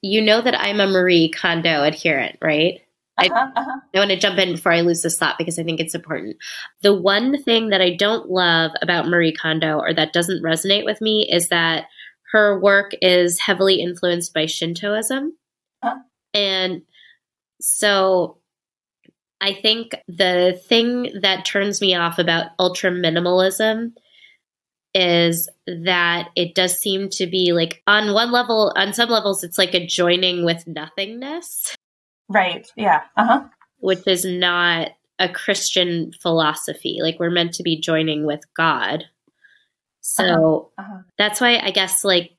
[0.00, 2.80] You know that I'm a Marie Kondo adherent, right?
[3.18, 3.80] I, uh-huh.
[3.94, 6.38] I want to jump in before I lose this thought because I think it's important.
[6.80, 11.02] The one thing that I don't love about Marie Kondo or that doesn't resonate with
[11.02, 11.84] me is that
[12.32, 15.36] her work is heavily influenced by Shintoism.
[15.82, 15.96] Huh?
[16.32, 16.82] And
[17.60, 18.38] so
[19.42, 23.92] I think the thing that turns me off about ultra minimalism
[24.94, 29.58] is that it does seem to be like on one level, on some levels, it's
[29.58, 31.74] like a joining with nothingness.
[32.28, 32.66] Right.
[32.76, 33.02] Yeah.
[33.16, 33.44] Uh huh.
[33.78, 36.98] Which is not a Christian philosophy.
[37.00, 39.04] Like we're meant to be joining with God.
[40.00, 40.92] So uh-huh.
[40.92, 41.02] Uh-huh.
[41.16, 42.32] that's why I guess like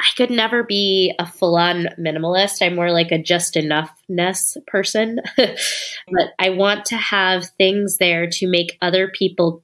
[0.00, 2.60] I could never be a full on minimalist.
[2.60, 5.20] I'm more like a just enoughness person.
[5.36, 9.62] but I want to have things there to make other people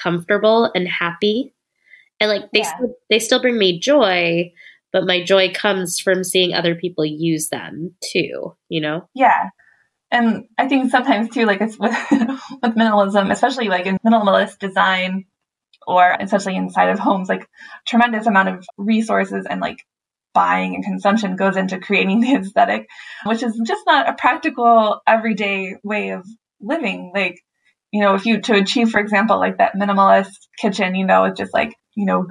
[0.00, 1.53] comfortable and happy.
[2.24, 2.74] And like they yeah.
[2.74, 4.52] still, they still bring me joy,
[4.94, 9.08] but my joy comes from seeing other people use them too, you know?
[9.14, 9.50] Yeah.
[10.10, 15.26] And I think sometimes too, like it's with, with minimalism, especially like in minimalist design,
[15.86, 17.46] or especially inside of homes, like
[17.86, 19.84] tremendous amount of resources and like
[20.32, 22.88] buying and consumption goes into creating the aesthetic,
[23.26, 26.26] which is just not a practical everyday way of
[26.58, 27.12] living.
[27.14, 27.38] Like,
[27.92, 31.38] you know, if you to achieve, for example, like that minimalist kitchen, you know, it's
[31.38, 32.26] just like, you know,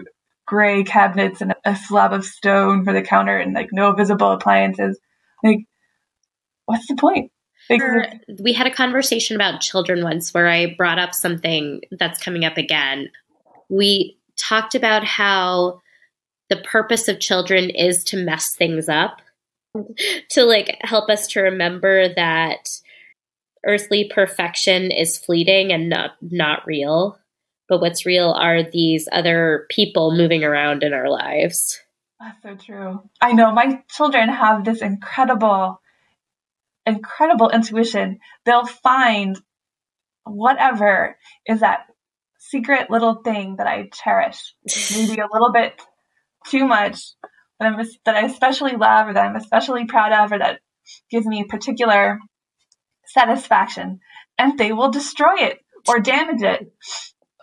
[0.45, 4.99] gray cabinets and a slab of stone for the counter and like no visible appliances.
[5.43, 5.60] Like,
[6.65, 7.32] what's the point?
[8.41, 12.58] we had a conversation about children once where I brought up something that's coming up
[12.58, 13.10] again,
[13.69, 15.80] we talked about how
[16.49, 19.21] the purpose of children is to mess things up,
[20.32, 22.69] to like help us to remember that
[23.65, 27.17] earthly perfection is fleeting and not not real.
[27.69, 31.80] But what's real are these other people moving around in our lives.
[32.19, 33.10] That's so true.
[33.21, 35.82] I know my children have this incredible,
[36.86, 38.19] incredible intuition.
[38.45, 39.39] They'll find
[40.26, 41.86] whatever is that
[42.39, 44.56] secret little thing that I cherish,
[44.95, 45.82] maybe a little bit
[46.47, 46.99] too much,
[47.60, 50.60] that I'm that I especially love or that I'm especially proud of or that
[51.10, 52.19] gives me particular
[53.06, 53.99] satisfaction,
[54.38, 56.71] and they will destroy it or damage it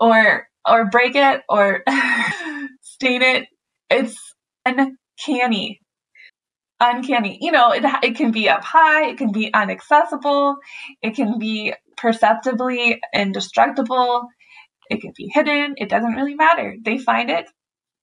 [0.01, 1.83] or or break it or
[2.83, 3.47] stain it.
[3.89, 4.17] It's
[4.65, 5.81] uncanny.
[6.81, 7.39] Uncanny.
[7.41, 10.57] You know, it, it can be up high, it can be inaccessible,
[11.03, 14.29] it can be perceptibly indestructible,
[14.89, 15.75] it can be hidden.
[15.77, 16.77] It doesn't really matter.
[16.83, 17.47] They find it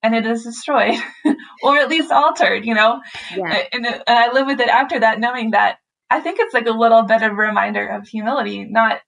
[0.03, 0.95] and it is destroyed
[1.63, 3.01] or at least altered, you know?
[3.35, 3.63] Yeah.
[3.73, 5.77] And, and I live with it after that, knowing that
[6.09, 8.99] I think it's like a little bit of a reminder of humility, not,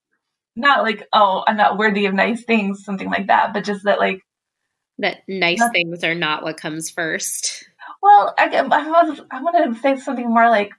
[0.56, 4.00] not like, oh, I'm not worthy of nice things, something like that, but just that
[4.00, 4.22] like,
[4.98, 7.66] that nice things are not what comes first.
[8.02, 10.72] Well, I, I, was, I want to say something more like,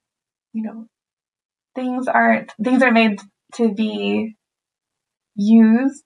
[0.53, 0.87] you know,
[1.75, 3.21] things aren't, things are made
[3.55, 4.37] to be
[5.37, 6.05] used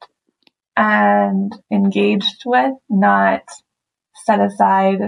[0.77, 3.43] and engaged with, not
[4.25, 5.01] set aside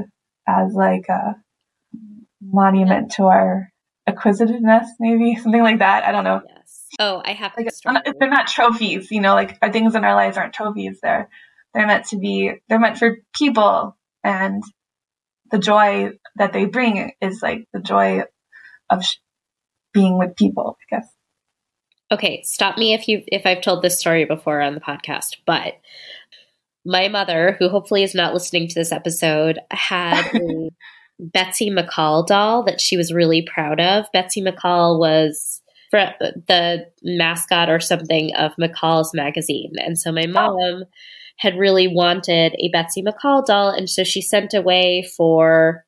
[0.49, 1.37] as like a
[2.43, 3.69] monument to our
[4.07, 6.05] acquisitiveness, maybe something like that.
[6.05, 6.41] I don't know.
[6.47, 6.87] Yes.
[6.99, 7.53] Oh, I have.
[7.57, 7.69] Like,
[8.19, 9.35] they're not trophies, you know.
[9.35, 10.99] Like our things in our lives aren't trophies.
[11.03, 11.29] They're
[11.75, 12.53] they're meant to be.
[12.69, 14.63] They're meant for people, and
[15.51, 18.23] the joy that they bring is like the joy
[18.91, 19.17] of sh-
[19.93, 20.77] being with people.
[20.81, 21.09] I guess.
[22.11, 25.75] Okay, stop me if you if I've told this story before on the podcast, but
[26.85, 30.71] my mother, who hopefully is not listening to this episode, had a
[31.19, 34.07] Betsy McCall doll that she was really proud of.
[34.13, 39.73] Betsy McCall was the mascot or something of McCall's magazine.
[39.79, 40.33] And so my oh.
[40.33, 40.85] mom oh.
[41.39, 43.71] had really wanted a Betsy McCall doll.
[43.71, 45.85] And so she sent away for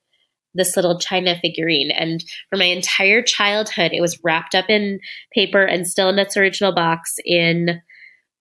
[0.54, 1.90] this little china figurine.
[1.90, 5.00] And for my entire childhood, it was wrapped up in
[5.32, 7.80] paper and still in its original box in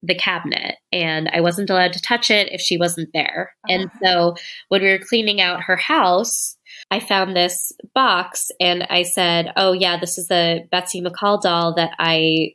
[0.03, 0.75] the cabinet.
[0.91, 3.51] And I wasn't allowed to touch it if she wasn't there.
[3.67, 3.99] And oh.
[4.03, 4.35] so
[4.69, 6.56] when we were cleaning out her house,
[6.89, 11.73] I found this box and I said, Oh, yeah, this is the Betsy McCall doll
[11.75, 12.53] that I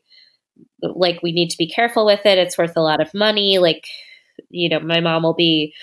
[0.82, 1.22] like.
[1.22, 2.38] We need to be careful with it.
[2.38, 3.58] It's worth a lot of money.
[3.58, 3.84] Like,
[4.48, 5.74] you know, my mom will be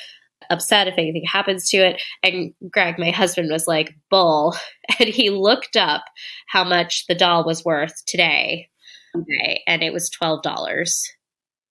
[0.50, 2.02] upset if anything happens to it.
[2.24, 4.56] And Greg, my husband, was like, bull.
[5.00, 6.04] And he looked up
[6.48, 8.70] how much the doll was worth today.
[9.16, 10.42] Okay, and it was $12.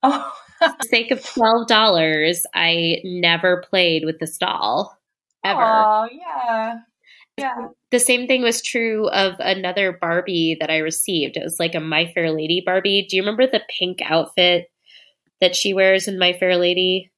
[0.05, 0.33] Oh.
[0.59, 4.98] For the sake of $12, I never played with this doll.
[5.45, 5.61] Ever.
[5.63, 6.75] Oh, yeah.
[7.39, 7.69] Yeah.
[7.91, 11.37] The same thing was true of another Barbie that I received.
[11.37, 13.07] It was like a My Fair Lady Barbie.
[13.09, 14.67] Do you remember the pink outfit
[15.41, 17.13] that she wears in My Fair Lady?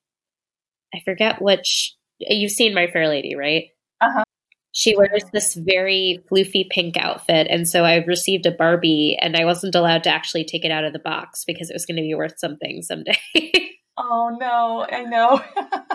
[0.95, 1.97] I forget which.
[2.19, 3.69] You've seen My Fair Lady, right?
[4.03, 4.25] Uh huh.
[4.73, 7.47] she wears this very floofy pink outfit.
[7.49, 10.85] And so I received a Barbie and I wasn't allowed to actually take it out
[10.85, 13.19] of the box because it was going to be worth something someday.
[13.97, 15.43] oh, no, I know.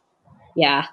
[0.56, 0.88] yeah.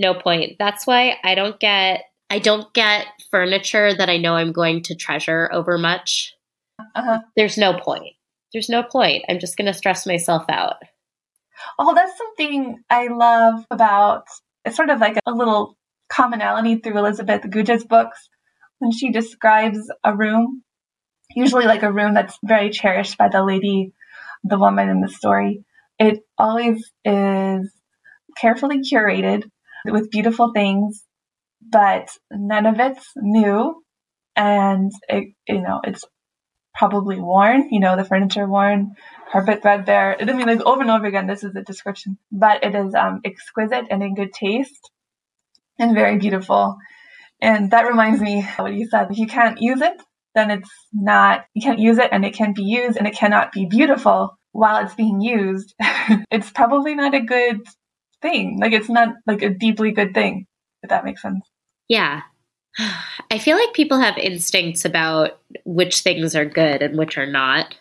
[0.00, 0.56] No point.
[0.58, 4.94] That's why I don't get I don't get furniture that I know I'm going to
[4.94, 6.34] treasure over much.
[6.78, 7.18] Uh-huh.
[7.36, 8.14] There's no point.
[8.52, 9.24] There's no point.
[9.28, 10.76] I'm just going to stress myself out.
[11.78, 14.24] Oh, that's something I love about
[14.64, 15.76] it's sort of like a little
[16.08, 18.28] commonality through Elizabeth Goudge's books
[18.78, 20.62] when she describes a room,
[21.34, 23.92] usually like a room that's very cherished by the lady,
[24.44, 25.64] the woman in the story.
[25.98, 27.70] It always is
[28.36, 29.50] carefully curated
[29.84, 31.04] with beautiful things,
[31.60, 33.82] but none of it's new.
[34.36, 36.04] And it, you know, it's
[36.74, 38.94] probably worn, you know, the furniture worn,
[39.30, 40.16] carpet threadbare.
[40.20, 43.20] I mean, like over and over again, this is the description, but it is um,
[43.24, 44.90] exquisite and in good taste
[45.78, 46.76] and very beautiful.
[47.42, 49.10] And that reminds me what you said.
[49.10, 50.00] If you can't use it,
[50.34, 53.52] then it's not, you can't use it and it can't be used and it cannot
[53.52, 55.74] be beautiful while it's being used.
[56.30, 57.60] it's probably not a good
[58.22, 58.58] thing.
[58.60, 60.46] Like it's not like a deeply good thing,
[60.82, 61.40] if that makes sense.
[61.88, 62.22] Yeah.
[63.30, 67.74] I feel like people have instincts about which things are good and which are not.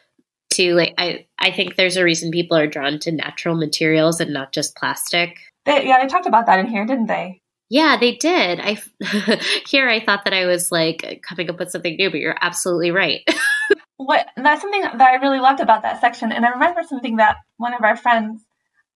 [0.51, 4.33] Too like I I think there's a reason people are drawn to natural materials and
[4.33, 5.37] not just plastic.
[5.65, 7.41] They, yeah, they talked about that in here, didn't they?
[7.69, 8.59] Yeah, they did.
[8.59, 8.81] I
[9.67, 12.89] here I thought that I was like coming up with something new, but you're absolutely
[12.89, 13.21] right.
[13.97, 17.37] what that's something that I really loved about that section, and I remember something that
[17.57, 18.43] one of our friends,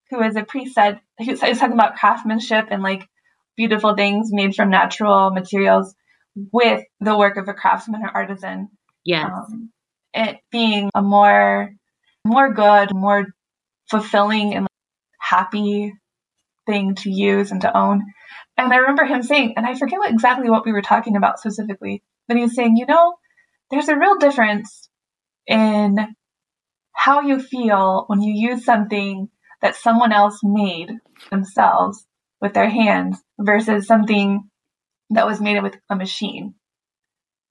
[0.10, 1.00] who is a priest, said.
[1.24, 3.08] He was, talking about craftsmanship and like
[3.56, 5.94] beautiful things made from natural materials
[6.36, 8.70] with the work of a craftsman or artisan.
[9.06, 9.72] Yeah, um,
[10.14, 11.72] it being a more
[12.26, 13.26] more good, more
[13.90, 14.68] fulfilling and
[15.20, 15.94] happy
[16.66, 18.02] thing to use and to own.
[18.58, 21.40] And I remember him saying, and I forget what, exactly what we were talking about
[21.40, 23.16] specifically, but he was saying, you know,
[23.72, 24.90] there's a real difference
[25.48, 26.16] in
[26.94, 29.28] how you feel when you use something
[29.64, 30.92] that someone else made
[31.32, 32.06] themselves
[32.42, 34.44] with their hands versus something
[35.10, 36.54] that was made with a machine.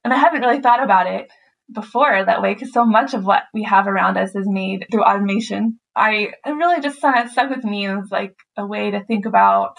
[0.05, 1.29] And I haven't really thought about it
[1.73, 5.05] before that way because so much of what we have around us is made through
[5.05, 5.81] automation.
[5.97, 9.25] I it really just kind of stuck with me as like a way to think
[9.25, 9.79] about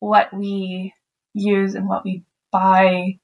[0.00, 0.92] what we
[1.32, 3.18] use and what we buy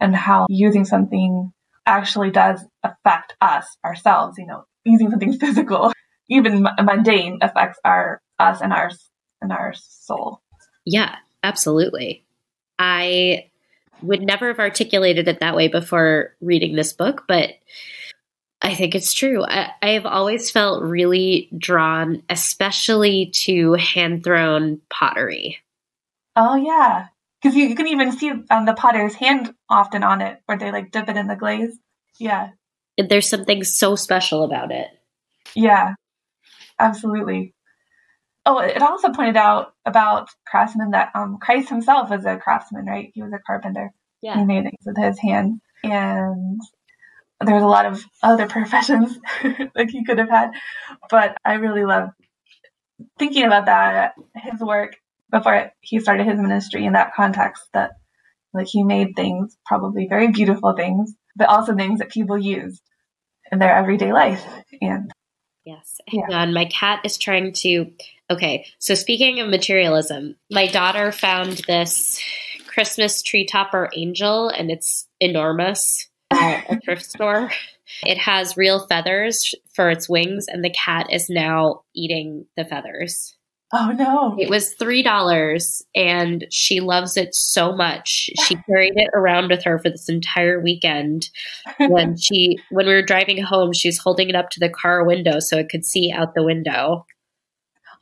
[0.00, 1.52] and how using something
[1.86, 5.92] actually does affect us ourselves you know using something physical
[6.30, 8.90] even mundane affects our us and our
[9.42, 10.40] and our soul
[10.84, 12.24] yeah absolutely
[12.78, 13.44] i
[14.02, 17.50] would never have articulated it that way before reading this book but
[18.62, 19.42] I think it's true.
[19.42, 25.58] I, have always felt really drawn, especially to hand thrown pottery.
[26.36, 27.06] Oh yeah,
[27.40, 30.72] because you, you can even see um, the potter's hand often on it, where they
[30.72, 31.76] like dip it in the glaze.
[32.18, 32.50] Yeah,
[32.98, 34.88] there's something so special about it.
[35.54, 35.94] Yeah,
[36.80, 37.54] absolutely.
[38.46, 43.10] Oh, it also pointed out about craftsmen that um, Christ himself was a craftsman, right?
[43.14, 43.92] He was a carpenter.
[44.22, 46.60] Yeah, he made things with his hands, and
[47.44, 49.18] there's a lot of other professions
[49.74, 50.50] like he could have had,
[51.10, 52.10] but I really love
[53.18, 54.96] thinking about that his work
[55.30, 57.92] before he started his ministry in that context that
[58.52, 62.82] like he made things probably very beautiful things but also things that people used
[63.52, 64.44] in their everyday life
[64.80, 65.10] and
[65.70, 66.00] yes.
[66.08, 66.36] Hang yeah.
[66.42, 67.92] on um, my cat is trying to
[68.30, 72.20] okay so speaking of materialism my daughter found this
[72.66, 77.50] christmas tree topper angel and it's enormous at a thrift store.
[78.04, 83.36] It has real feathers for its wings and the cat is now eating the feathers
[83.72, 84.34] Oh no.
[84.38, 88.30] It was $3 and she loves it so much.
[88.46, 91.30] She carried it around with her for this entire weekend.
[91.78, 95.04] When she when we were driving home, she was holding it up to the car
[95.04, 97.06] window so it could see out the window.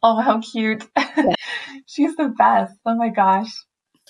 [0.02, 0.84] Oh, how cute.
[0.96, 1.34] Yeah.
[1.86, 2.74] She's the best.
[2.86, 3.50] Oh my gosh.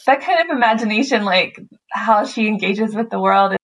[0.07, 1.59] That kind of imagination like
[1.91, 3.57] how she engages with the world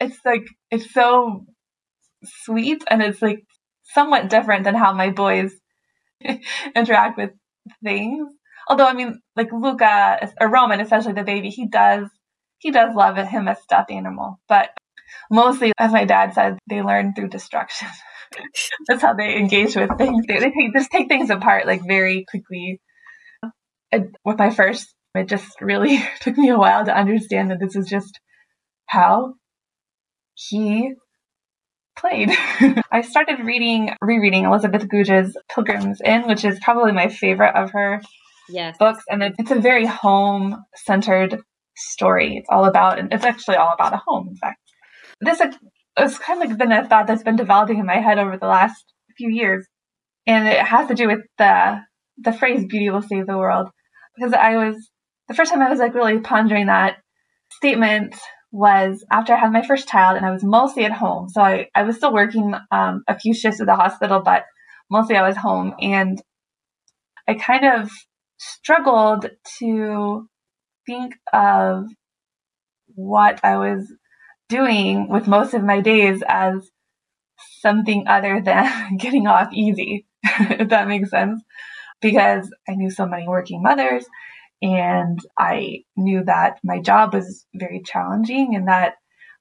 [0.00, 1.44] it's like it's so
[2.24, 3.44] sweet and it's like
[3.94, 5.52] somewhat different than how my boys
[6.74, 7.30] interact with
[7.82, 8.28] things.
[8.68, 12.08] Although I mean, like Luca or Roman, especially the baby, he does
[12.58, 14.70] he does love him a stuffed animal, but
[15.30, 17.88] mostly, as my dad said, they learn through destruction.
[18.88, 20.26] That's how they engage with things.
[20.26, 22.80] They, they just take things apart like very quickly.
[23.90, 27.74] It, with my first, it just really took me a while to understand that this
[27.74, 28.20] is just
[28.86, 29.34] how
[30.34, 30.94] he
[32.00, 32.30] played.
[32.90, 38.00] I started reading, rereading Elizabeth Goudge's Pilgrim's Inn, which is probably my favorite of her
[38.48, 38.76] yes.
[38.78, 41.40] books, and it's a very home centered
[41.76, 42.36] story.
[42.36, 44.60] It's all about, and it's actually all about a home, in fact.
[45.20, 45.40] This
[45.96, 48.46] has kind of like been a thought that's been developing in my head over the
[48.46, 48.84] last
[49.16, 49.66] few years,
[50.26, 51.80] and it has to do with the
[52.22, 53.68] the phrase "beauty will save the world,"
[54.16, 54.76] because I was
[55.28, 56.96] the first time I was like really pondering that
[57.52, 58.14] statement
[58.52, 61.28] was after I had my first child and I was mostly at home.
[61.28, 64.44] So I, I was still working um, a few shifts at the hospital, but
[64.90, 65.74] mostly I was home.
[65.80, 66.20] And
[67.28, 67.90] I kind of
[68.38, 70.28] struggled to
[70.86, 71.84] think of
[72.94, 73.92] what I was
[74.48, 76.68] doing with most of my days as
[77.60, 81.42] something other than getting off easy, if that makes sense.
[82.00, 84.06] Because I knew so many working mothers
[84.62, 88.94] and I knew that my job was very challenging and that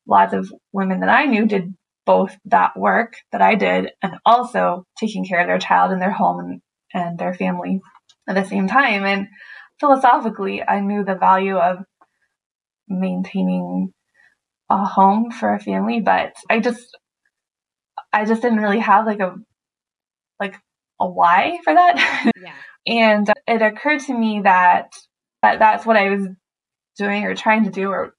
[0.07, 1.74] lots of women that I knew did
[2.05, 6.11] both that work that I did and also taking care of their child in their
[6.11, 6.61] home and,
[6.93, 7.82] and their family
[8.28, 9.05] at the same time.
[9.05, 9.28] And
[9.80, 11.80] philosophically, I knew the value of
[12.88, 13.93] maintaining
[14.70, 16.97] a home for a family, but I just,
[18.13, 19.36] I just didn't really have like a,
[20.39, 20.55] like
[20.99, 22.32] a why for that.
[22.41, 22.53] Yeah.
[22.88, 24.88] and it occurred to me that
[25.42, 26.28] that that's what I was
[26.98, 28.14] doing or trying to do or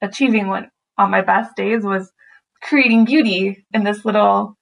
[0.00, 2.10] achieving what on my best days was
[2.62, 4.56] creating beauty in this little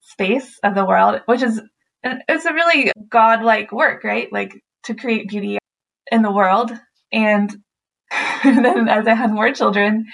[0.00, 1.60] space of the world, which is
[2.04, 4.32] it's a really godlike work, right?
[4.32, 5.58] Like to create beauty
[6.10, 6.72] in the world.
[7.12, 7.50] And
[8.44, 10.06] then as I had more children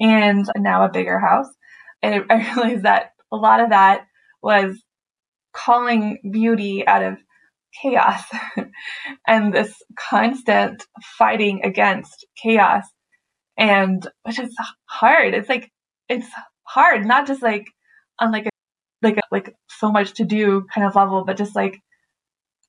[0.00, 1.48] and now a bigger house,
[2.02, 4.06] I realized that a lot of that
[4.42, 4.82] was
[5.52, 7.18] calling beauty out of
[7.80, 8.22] chaos
[9.26, 10.84] and this constant
[11.18, 12.84] fighting against chaos.
[13.56, 14.54] And which is
[14.86, 15.34] hard.
[15.34, 15.70] It's like
[16.08, 16.26] it's
[16.64, 17.66] hard not just like
[18.18, 18.50] on like a
[19.02, 21.78] like a, like so much to do kind of level but just like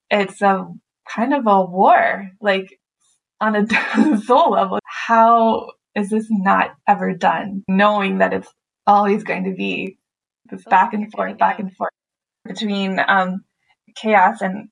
[0.09, 0.67] it's a
[1.09, 2.77] kind of a war like
[3.41, 4.79] on a soul level.
[4.85, 8.51] How is this not ever done knowing that it's
[8.85, 9.97] always going to be
[10.49, 11.91] this back and forth back and forth
[12.45, 13.43] between um
[13.95, 14.69] chaos and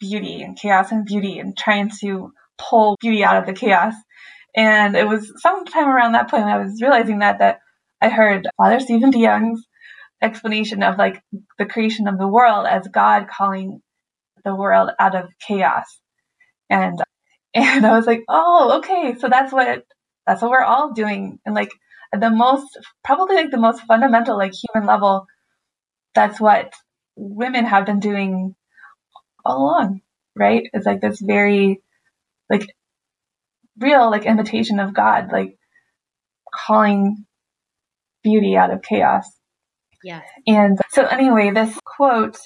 [0.00, 3.94] beauty and chaos and beauty and trying to pull beauty out of the chaos.
[4.54, 7.60] And it was sometime around that point I was realizing that that
[8.00, 9.66] I heard Father Stephen DeYoung's
[10.22, 11.22] explanation of like
[11.58, 13.80] the creation of the world as God calling
[14.44, 15.84] the world out of chaos.
[16.70, 16.98] And
[17.54, 19.84] and I was like, oh, okay, so that's what
[20.26, 21.38] that's what we're all doing.
[21.44, 21.70] And like
[22.12, 25.26] the most probably like the most fundamental like human level,
[26.14, 26.72] that's what
[27.16, 28.54] women have been doing
[29.46, 30.00] all along,
[30.34, 30.64] right?
[30.72, 31.82] It's like this very,
[32.50, 32.66] like,
[33.78, 35.58] real, like, invitation of God, like,
[36.54, 37.24] calling
[38.22, 39.28] beauty out of chaos.
[40.02, 40.22] Yeah.
[40.46, 42.38] And so, anyway, this quote,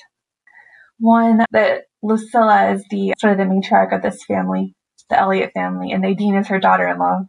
[0.99, 4.75] one that Lucilla is the sort of the matriarch of this family,
[5.09, 7.21] the Eliot family, and Nadine is her daughter in law.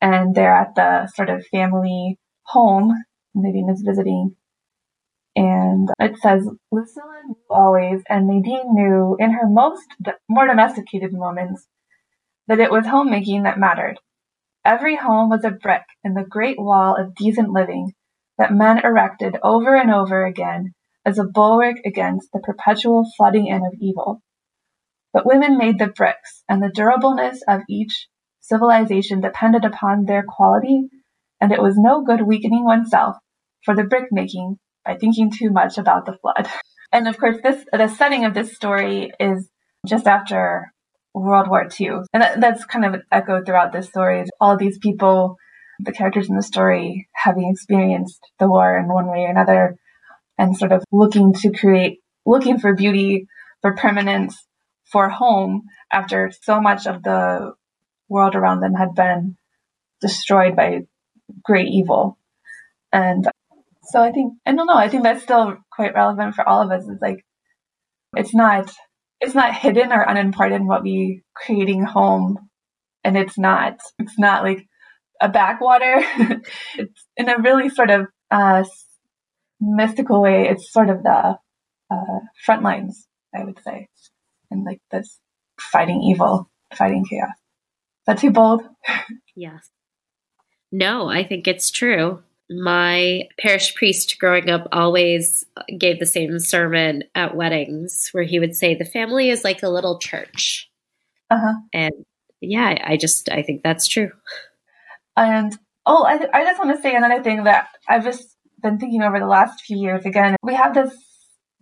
[0.00, 2.92] And they're at the sort of family home.
[3.34, 4.34] Nadine is visiting
[5.36, 9.86] and it says, Lucilla knew always, and Nadine knew in her most
[10.28, 11.66] more domesticated moments,
[12.48, 13.98] that it was homemaking that mattered.
[14.64, 17.92] Every home was a brick in the great wall of decent living
[18.38, 20.74] that men erected over and over again
[21.06, 24.22] as a bulwark against the perpetual flooding in of evil.
[25.12, 28.08] But women made the bricks, and the durableness of each
[28.40, 30.88] civilization depended upon their quality,
[31.40, 33.16] and it was no good weakening oneself
[33.64, 36.48] for the brick making by thinking too much about the flood.
[36.92, 39.48] And of course, this the setting of this story is
[39.86, 40.72] just after
[41.14, 44.24] World War II, and that, that's kind of echoed throughout this story.
[44.40, 45.36] All these people,
[45.78, 49.76] the characters in the story, having experienced the war in one way or another,
[50.36, 53.28] and sort of looking to create, looking for beauty,
[53.62, 54.44] for permanence,
[54.90, 55.62] for home
[55.92, 57.52] after so much of the
[58.08, 59.36] world around them had been
[60.00, 60.80] destroyed by
[61.44, 62.18] great evil.
[62.92, 63.28] And
[63.90, 64.74] so I think I don't know.
[64.74, 66.88] I think that's still quite relevant for all of us.
[66.88, 67.24] It's like
[68.16, 68.70] it's not
[69.20, 72.38] it's not hidden or unimportant what we creating home,
[73.04, 74.66] and it's not it's not like
[75.20, 75.96] a backwater.
[76.78, 78.64] it's in a really sort of uh,
[79.60, 80.48] mystical way.
[80.48, 81.36] It's sort of the
[81.90, 83.88] uh, front lines, I would say,
[84.50, 85.18] and like this
[85.60, 87.30] fighting evil, fighting chaos.
[87.30, 88.62] Is that too bold?
[89.36, 89.68] yes.
[90.72, 95.44] No, I think it's true my parish priest growing up always
[95.78, 99.68] gave the same sermon at weddings where he would say the family is like a
[99.68, 100.68] little church
[101.30, 101.54] uh-huh.
[101.72, 101.92] and
[102.40, 104.10] yeah i just i think that's true
[105.16, 109.02] and oh I, I just want to say another thing that i've just been thinking
[109.02, 110.92] over the last few years again we have this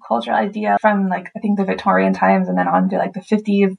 [0.06, 3.20] cultural idea from like i think the victorian times and then on to like the
[3.20, 3.76] 50s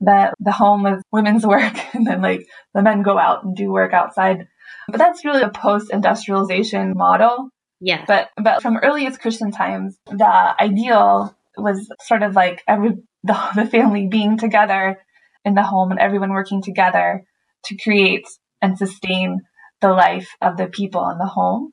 [0.00, 3.70] that the home is women's work and then like the men go out and do
[3.70, 4.48] work outside.
[4.88, 7.50] But that's really a post industrialization model.
[7.80, 8.04] Yeah.
[8.06, 13.66] But but from earliest Christian times, the ideal was sort of like every the, the
[13.66, 14.98] family being together
[15.44, 17.24] in the home and everyone working together
[17.66, 18.26] to create
[18.60, 19.40] and sustain
[19.80, 21.72] the life of the people in the home.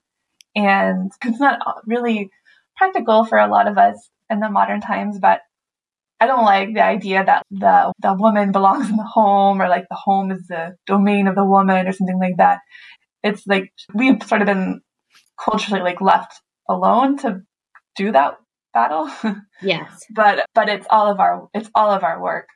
[0.55, 2.30] And it's not really
[2.78, 5.41] practical for a lot of us in the modern times, but
[6.20, 9.86] I don't like the idea that the the woman belongs in the home or like
[9.89, 12.59] the home is the domain of the woman or something like that.
[13.26, 14.82] It's like we've sort of been
[15.44, 17.42] culturally like left alone to
[17.96, 18.38] do that
[18.74, 19.10] battle.
[19.62, 20.06] Yes.
[20.14, 22.48] but but it's all of our it's all of our work.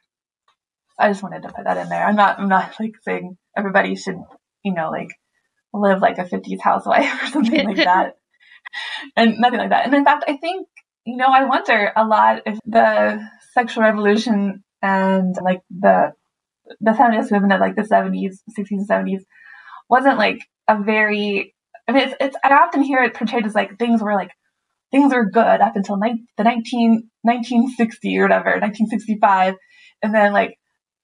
[0.99, 2.05] I just wanted to put that in there.
[2.05, 4.21] I'm not I'm not like saying everybody should,
[4.63, 5.09] you know, like
[5.73, 8.13] live like a 50s housewife or something like that.
[9.15, 9.85] And nothing like that.
[9.85, 10.67] And in fact, I think,
[11.03, 13.19] you know, I wonder a lot if the
[13.53, 16.13] sexual revolution and like the
[16.79, 19.21] the feminist movement of like the 70s, 60s, and 70s
[19.89, 20.39] wasn't like
[20.69, 21.55] a very.
[21.87, 24.31] I mean, it's, it's I often hear it portrayed as like things were like
[24.91, 29.55] things were good up until ni- the 19, 1960 or whatever, 1965,
[30.01, 30.57] and then like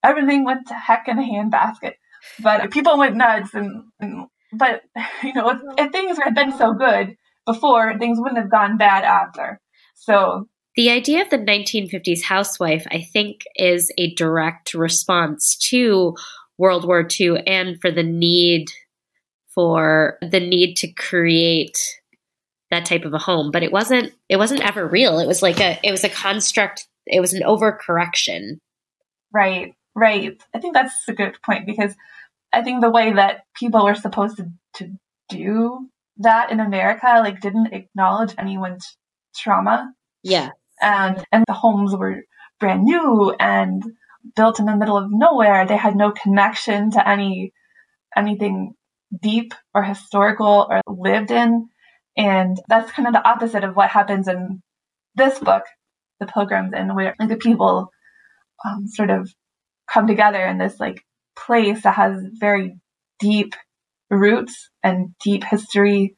[0.04, 1.94] everything went to heck in a handbasket.
[2.40, 4.82] But people went nuts, and, and but
[5.24, 9.04] you know, if, if things had been so good before, things wouldn't have gone bad
[9.04, 9.60] after.
[9.96, 16.16] So the idea of the 1950s housewife, I think, is a direct response to
[16.58, 18.68] World War II and for the need
[19.56, 21.78] for the need to create
[22.72, 23.52] that type of a home.
[23.52, 25.20] But it wasn't it wasn't ever real.
[25.20, 26.88] It was like a it was a construct.
[27.08, 28.60] It was an overcorrection.
[29.34, 30.42] Right, right.
[30.54, 31.94] I think that's a good point because
[32.54, 34.92] I think the way that people were supposed to, to
[35.30, 38.98] do that in America like didn't acknowledge anyone's
[39.36, 39.94] trauma.
[40.24, 40.52] Yeah
[40.82, 42.24] and and the homes were
[42.60, 43.84] brand new and
[44.36, 45.66] built in the middle of nowhere.
[45.66, 47.54] They had no connection to any
[48.16, 48.76] anything
[49.22, 51.68] deep or historical or lived in.
[52.18, 54.62] And that's kind of the opposite of what happens in
[55.16, 55.64] this book,
[56.20, 57.90] The Pilgrim's Inn where like, the people
[58.66, 59.30] um, sort of
[59.92, 61.04] come together in this like
[61.38, 62.78] place that has very
[63.20, 63.54] deep
[64.10, 66.16] roots and deep history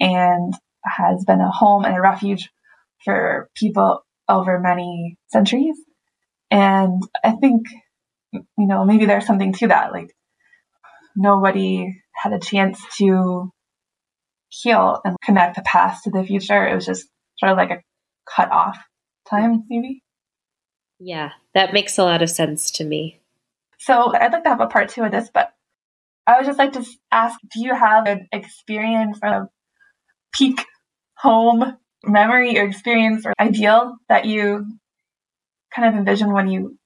[0.00, 2.50] and has been a home and a refuge
[3.04, 5.76] for people over many centuries.
[6.50, 7.66] And I think,
[8.32, 9.92] you know, maybe there's something to that.
[9.92, 10.14] Like,
[11.18, 13.50] nobody had a chance to
[14.48, 16.66] heal and connect the past to the future.
[16.66, 17.06] It was just
[17.38, 17.82] sort of like a
[18.32, 18.78] cut off
[19.28, 20.02] time, maybe.
[21.00, 23.20] Yeah, that makes a lot of sense to me.
[23.78, 25.52] So I'd like to have a part two of this, but
[26.26, 29.48] I would just like to ask do you have an experience of a
[30.32, 30.64] peak
[31.16, 34.66] home memory or experience or ideal that you
[35.74, 36.78] kind of envision when you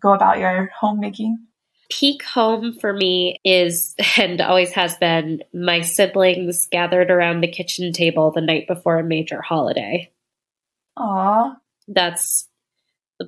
[0.00, 1.47] go about your homemaking?
[1.90, 7.92] Peak home for me is and always has been my siblings gathered around the kitchen
[7.92, 10.10] table the night before a major holiday.
[10.96, 11.56] Aw.
[11.86, 12.48] That's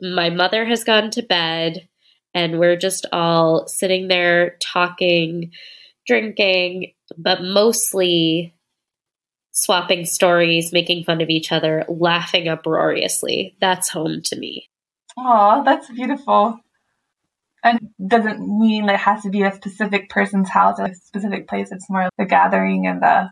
[0.00, 1.88] my mother has gone to bed
[2.34, 5.50] and we're just all sitting there talking,
[6.06, 8.54] drinking, but mostly
[9.52, 13.56] swapping stories, making fun of each other, laughing uproariously.
[13.60, 14.68] That's home to me.
[15.18, 16.60] Oh, that's beautiful.
[17.62, 21.46] And doesn't mean that it has to be a specific person's house or a specific
[21.48, 21.70] place.
[21.70, 23.30] It's more the gathering and the.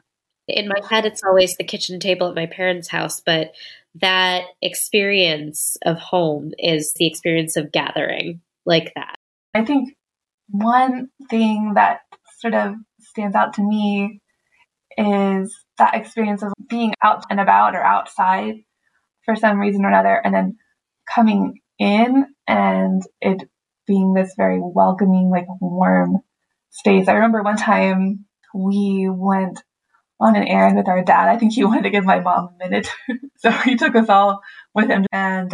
[0.48, 3.52] In my head, it's always the kitchen table at my parents' house, but
[3.96, 9.16] that experience of home is the experience of gathering like that.
[9.54, 9.94] I think
[10.48, 12.00] one thing that
[12.38, 14.20] sort of stands out to me
[14.96, 18.56] is that experience of being out and about or outside
[19.24, 20.56] for some reason or another, and then
[21.14, 23.48] coming in and it
[23.88, 26.18] being this very welcoming, like warm
[26.70, 27.08] space.
[27.08, 29.60] I remember one time we went
[30.20, 31.28] on an errand with our dad.
[31.28, 32.88] I think he wanted to give my mom a minute.
[33.38, 34.40] so he took us all
[34.74, 35.06] with him.
[35.12, 35.52] And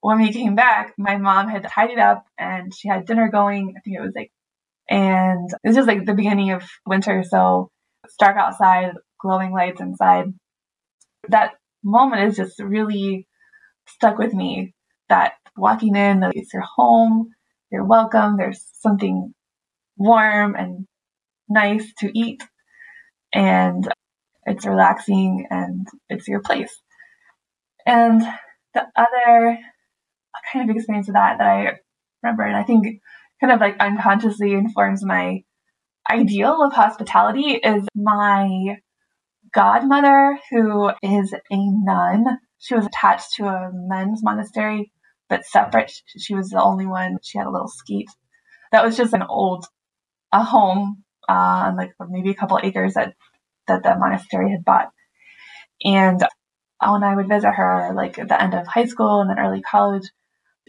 [0.00, 3.74] when we came back, my mom had tidied up and she had dinner going.
[3.76, 4.30] I think it was like,
[4.90, 7.24] and was just like the beginning of winter.
[7.28, 7.70] So
[8.04, 10.26] it's dark outside, glowing lights inside.
[11.28, 11.52] That
[11.84, 13.26] moment is just really
[13.86, 14.74] stuck with me.
[15.08, 17.30] That walking in, it's your home,
[17.70, 19.34] you're welcome, there's something
[19.96, 20.86] warm and
[21.48, 22.42] nice to eat,
[23.32, 23.86] and
[24.46, 26.74] it's relaxing and it's your place.
[27.86, 28.22] And
[28.74, 29.58] the other
[30.52, 31.72] kind of experience of that that I
[32.22, 33.00] remember, and I think
[33.40, 35.42] kind of like unconsciously informs my
[36.10, 38.76] ideal of hospitality is my
[39.54, 42.24] godmother, who is a nun.
[42.58, 44.90] She was attached to a men's monastery
[45.28, 45.92] but separate.
[46.18, 47.18] She was the only one.
[47.22, 48.10] She had a little skete.
[48.72, 49.66] That was just an old,
[50.32, 53.14] a home, uh, like maybe a couple acres that,
[53.66, 54.90] that the monastery had bought.
[55.84, 56.20] And
[56.80, 59.62] when I would visit her, like at the end of high school and then early
[59.62, 60.08] college,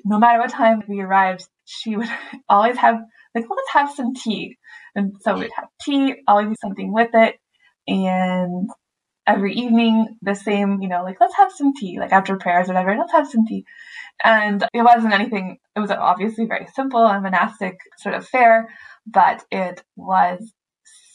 [0.06, 2.10] no matter what time we arrived, she would
[2.50, 3.00] always have
[3.36, 4.58] like, well, let's have some tea.
[4.96, 7.36] And so we'd have tea, always something with it.
[7.88, 8.70] And
[9.30, 12.74] every evening, the same, you know, like, let's have some tea, like after prayers or
[12.74, 13.64] whatever, let's have some tea.
[14.24, 18.70] And it wasn't anything, it was obviously very simple and monastic sort of fare,
[19.06, 20.52] but it was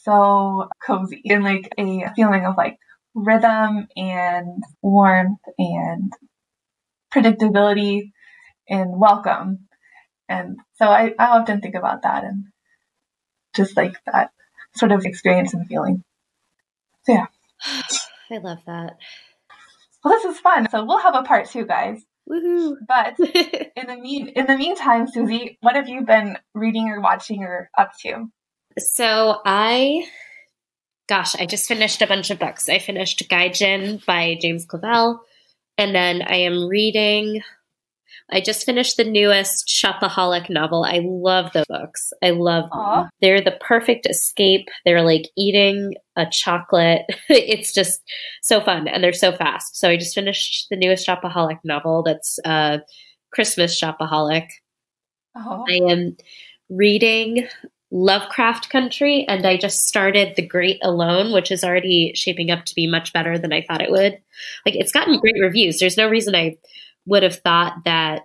[0.03, 2.77] so cozy and like a feeling of like
[3.13, 6.13] rhythm and warmth and
[7.13, 8.11] predictability
[8.69, 9.67] and welcome.
[10.29, 12.45] And so I, I often think about that and
[13.55, 14.31] just like that
[14.75, 16.03] sort of experience and feeling.
[17.03, 17.25] So yeah.
[18.31, 18.97] I love that.
[20.03, 20.69] Well, this is fun.
[20.69, 22.03] So we'll have a part two, guys.
[22.29, 22.75] Woohoo!
[22.87, 27.43] But in the mean in the meantime, Susie, what have you been reading or watching
[27.43, 28.27] or up to?
[28.77, 30.05] So I
[31.07, 32.67] gosh, I just finished a bunch of books.
[32.67, 35.19] I finished Gaijin by James Clavell,
[35.77, 37.41] and then I am reading.
[38.31, 40.83] I just finished the newest Shopaholic novel.
[40.83, 42.11] I love the books.
[42.23, 43.09] I love them.
[43.21, 44.67] They're the perfect escape.
[44.83, 47.03] They're like eating a chocolate.
[47.29, 48.01] it's just
[48.41, 49.77] so fun and they're so fast.
[49.77, 52.79] So I just finished the newest Shopaholic novel that's uh,
[53.31, 54.47] Christmas Shopaholic.
[55.35, 56.15] I am
[56.69, 57.47] reading
[57.91, 62.75] Lovecraft Country, and I just started The Great Alone, which is already shaping up to
[62.75, 64.17] be much better than I thought it would.
[64.65, 65.79] Like, it's gotten great reviews.
[65.79, 66.57] There's no reason I
[67.05, 68.23] would have thought that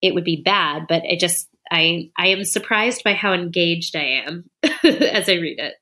[0.00, 4.22] it would be bad, but I just I I am surprised by how engaged I
[4.26, 5.74] am as I read it.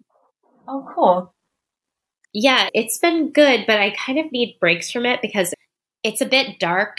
[0.68, 1.34] Oh, cool.
[2.32, 5.52] Yeah, it's been good, but I kind of need breaks from it because
[6.04, 6.98] it's a bit dark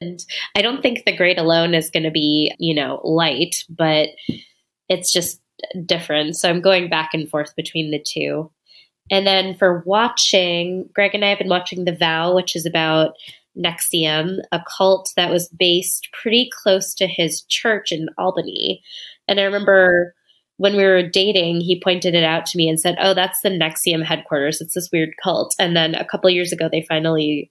[0.00, 0.24] and
[0.56, 4.08] I don't think The Great Alone is going to be, you know, light, but
[4.88, 5.40] it's just
[5.86, 6.36] different.
[6.36, 8.50] So I'm going back and forth between the two.
[9.10, 13.14] And then for watching, Greg and I have been watching The Vow, which is about
[13.56, 18.82] NXIVM, a cult that was based pretty close to his church in Albany.
[19.28, 20.14] And I remember
[20.56, 23.50] when we were dating, he pointed it out to me and said, Oh, that's the
[23.50, 24.60] NXIVM headquarters.
[24.60, 25.54] It's this weird cult.
[25.58, 27.50] And then a couple years ago, they finally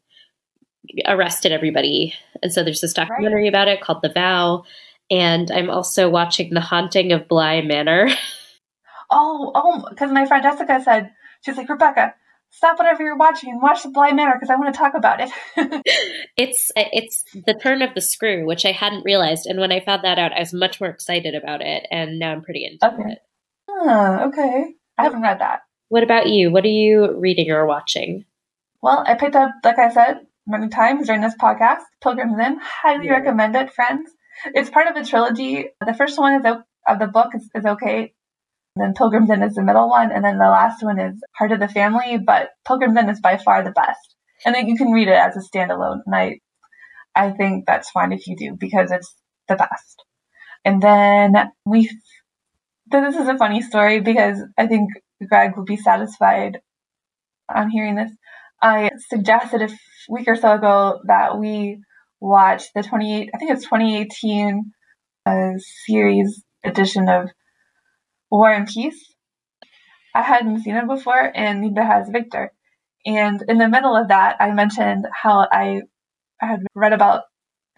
[1.07, 2.13] arrested everybody.
[2.41, 3.49] And so there's this documentary right.
[3.49, 4.63] about it called The Vow
[5.11, 8.09] and I'm also watching The Haunting of Bly Manor.
[9.13, 12.15] Oh, oh, because my friend Jessica said she's like Rebecca,
[12.51, 15.19] stop whatever you're watching and watch The Bly Manor because I want to talk about
[15.19, 15.31] it.
[16.37, 20.03] it's it's the turn of the screw, which I hadn't realized, and when I found
[20.03, 23.11] that out, I was much more excited about it, and now I'm pretty into okay.
[23.13, 23.19] it.
[23.69, 25.61] Huh, okay, I haven't read that.
[25.89, 26.51] What about you?
[26.51, 28.25] What are you reading or watching?
[28.81, 32.59] Well, I picked up, like I said many times during this podcast, Pilgrim's Inn.
[32.61, 33.13] Highly yeah.
[33.13, 34.09] recommend it, friends.
[34.45, 35.65] It's part of a trilogy.
[35.85, 36.45] The first one is
[36.87, 38.13] of the book is, is okay.
[38.75, 41.59] Then Pilgrim's Inn is the middle one, and then the last one is Heart of
[41.59, 42.17] the Family.
[42.17, 44.15] But Pilgrim's Inn is by far the best,
[44.45, 46.01] and then you can read it as a standalone.
[46.05, 46.39] And I,
[47.15, 49.13] I think that's fine if you do because it's
[49.47, 50.03] the best.
[50.63, 51.89] And then we,
[52.89, 54.89] this is a funny story because I think
[55.27, 56.59] Greg will be satisfied
[57.53, 58.11] on hearing this.
[58.61, 59.69] I suggested a
[60.07, 61.79] week or so ago that we
[62.19, 64.71] watch the 28, I think it's 2018
[65.25, 65.51] uh,
[65.85, 67.29] series edition of
[68.31, 69.13] War and Peace.
[70.15, 72.51] I hadn't seen it before, and neither has Victor.
[73.05, 75.81] And in the middle of that, I mentioned how I,
[76.41, 77.23] I had read about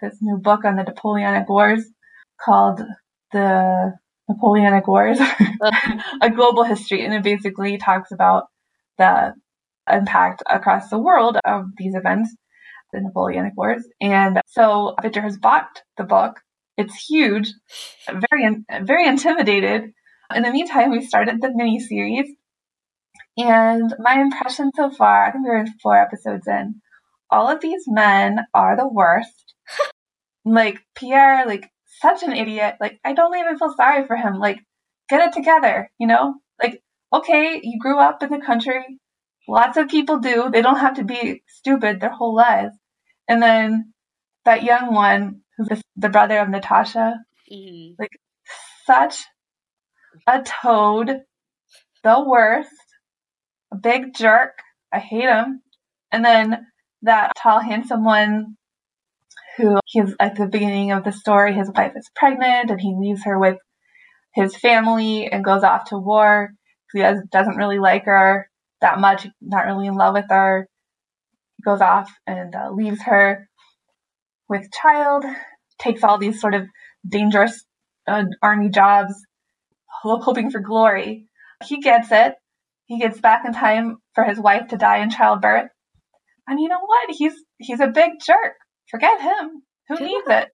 [0.01, 1.85] this new book on the Napoleonic Wars
[2.43, 2.81] called
[3.31, 3.93] The
[4.27, 5.19] Napoleonic Wars,
[6.21, 7.05] a global history.
[7.05, 8.45] And it basically talks about
[8.97, 9.33] the
[9.89, 12.35] impact across the world of these events
[12.93, 13.85] the Napoleonic Wars.
[13.99, 16.39] And so Victor has bought the book.
[16.77, 17.51] It's huge,
[18.07, 19.91] very, very intimidated.
[20.35, 22.27] In the meantime, we started the mini series.
[23.37, 26.81] And my impression so far, I think we're in four episodes in,
[27.29, 29.55] all of these men are the worst.
[30.45, 31.69] like Pierre, like
[32.01, 32.75] such an idiot.
[32.79, 34.39] Like I don't even feel sorry for him.
[34.39, 34.59] Like
[35.09, 36.35] get it together, you know?
[36.61, 36.81] Like
[37.11, 38.83] okay, you grew up in the country.
[39.47, 40.49] Lots of people do.
[40.51, 42.75] They don't have to be stupid their whole lives.
[43.27, 43.93] And then
[44.45, 47.15] that young one, who's the brother of Natasha,
[47.51, 47.93] mm-hmm.
[47.99, 48.11] like
[48.85, 49.25] such
[50.27, 51.21] a toad,
[52.03, 52.69] the worst,
[53.71, 54.59] a big jerk.
[54.91, 55.61] I hate him.
[56.11, 56.67] And then
[57.01, 58.57] that tall, handsome one
[59.57, 63.23] who he's at the beginning of the story, his wife is pregnant and he leaves
[63.25, 63.57] her with
[64.33, 66.51] his family and goes off to war.
[66.93, 67.01] He
[67.31, 68.47] doesn't really like her
[68.81, 70.67] that much, not really in love with her
[71.63, 73.47] goes off and uh, leaves her
[74.49, 75.23] with child
[75.79, 76.67] takes all these sort of
[77.07, 77.63] dangerous
[78.07, 79.13] uh, army jobs,
[80.03, 81.27] hoping for glory.
[81.65, 82.35] He gets it.
[82.85, 85.69] He gets back in time for his wife to die in childbirth.
[86.47, 87.15] And you know what?
[87.15, 88.55] He's he's a big jerk.
[88.89, 89.63] Forget him.
[89.87, 90.49] Who needs it?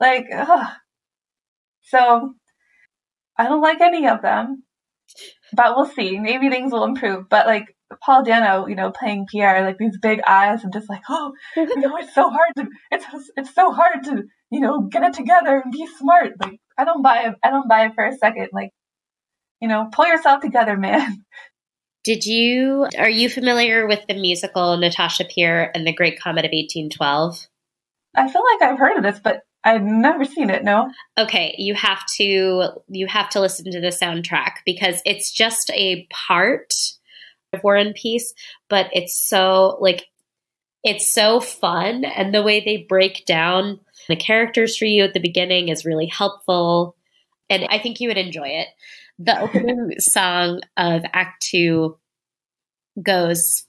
[0.00, 0.72] Like, ugh.
[1.82, 2.34] So
[3.36, 4.64] I don't like any of them.
[5.52, 6.18] But we'll see.
[6.18, 7.28] Maybe things will improve.
[7.30, 7.66] But like
[8.04, 11.80] Paul Dano, you know, playing Pierre, like these big eyes and just like, oh, you
[11.80, 15.62] know, it's so hard to, it's it's so hard to, you know, get it together
[15.64, 16.32] and be smart.
[16.40, 17.34] Like, I don't buy it.
[17.42, 18.50] I don't buy it for a second.
[18.52, 18.70] Like,
[19.60, 21.24] you know, pull yourself together, man.
[22.04, 26.52] Did you are you familiar with the musical Natasha Pierre and the Great Comet of
[26.52, 27.48] 1812?
[28.16, 30.64] I feel like I've heard of this, but I've never seen it.
[30.64, 30.90] No.
[31.18, 36.06] Okay, you have to you have to listen to the soundtrack because it's just a
[36.10, 36.72] part
[37.52, 38.32] of War and Peace,
[38.70, 40.06] but it's so like
[40.84, 45.20] it's so fun and the way they break down the characters for you at the
[45.20, 46.96] beginning is really helpful
[47.50, 48.68] and I think you would enjoy it.
[49.18, 51.96] The opening song of Act 2
[53.02, 53.64] goes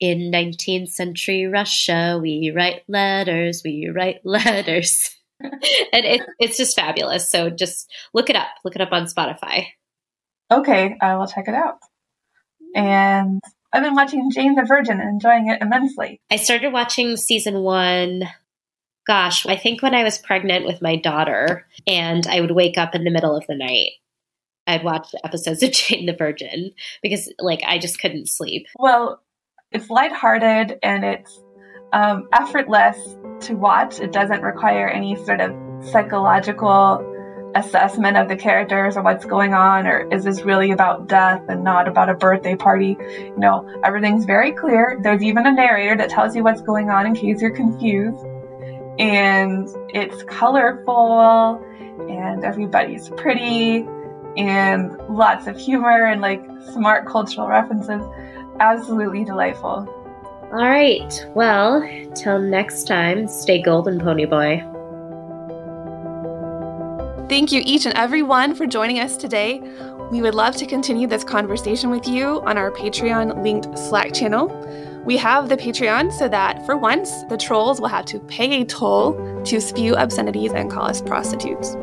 [0.00, 5.10] in 19th century Russia, we write letters, we write letters.
[5.40, 7.30] and it, it's just fabulous.
[7.30, 8.48] So just look it up.
[8.64, 9.66] Look it up on Spotify.
[10.50, 11.78] Okay, I will check it out.
[12.74, 13.40] And
[13.72, 16.20] I've been watching Jane the Virgin and enjoying it immensely.
[16.30, 18.24] I started watching season one,
[19.06, 22.94] gosh, I think when I was pregnant with my daughter, and I would wake up
[22.94, 23.92] in the middle of the night.
[24.66, 28.66] I'd watch episodes of Jane the Virgin because, like, I just couldn't sleep.
[28.78, 29.20] Well,
[29.70, 31.38] it's lighthearted and it's
[31.92, 32.96] um, effortless
[33.46, 34.00] to watch.
[34.00, 35.52] It doesn't require any sort of
[35.84, 37.10] psychological
[37.54, 41.62] assessment of the characters or what's going on or is this really about death and
[41.62, 46.10] not about a birthday party you know everything's very clear there's even a narrator that
[46.10, 48.24] tells you what's going on in case you're confused
[48.98, 51.62] and it's colorful
[52.08, 53.86] and everybody's pretty
[54.36, 58.02] and lots of humor and like smart cultural references
[58.60, 59.88] absolutely delightful
[60.42, 61.82] all right well
[62.14, 64.62] till next time stay golden pony boy
[67.26, 69.62] Thank you, each and every one, for joining us today.
[70.10, 74.50] We would love to continue this conversation with you on our Patreon linked Slack channel.
[75.04, 78.64] We have the Patreon so that for once, the trolls will have to pay a
[78.64, 81.76] toll to spew obscenities and call us prostitutes.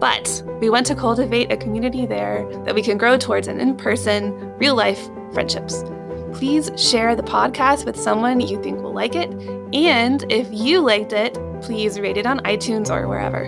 [0.00, 3.76] But we want to cultivate a community there that we can grow towards an in
[3.76, 5.84] person, real life friendships.
[6.32, 9.30] Please share the podcast with someone you think will like it.
[9.74, 13.44] And if you liked it, please rate it on iTunes or wherever.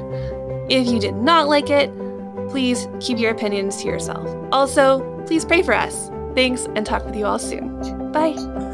[0.69, 1.91] If you did not like it,
[2.51, 4.29] please keep your opinions to yourself.
[4.53, 6.11] Also, please pray for us.
[6.35, 8.13] Thanks and talk with you all soon.
[8.13, 8.72] Bye.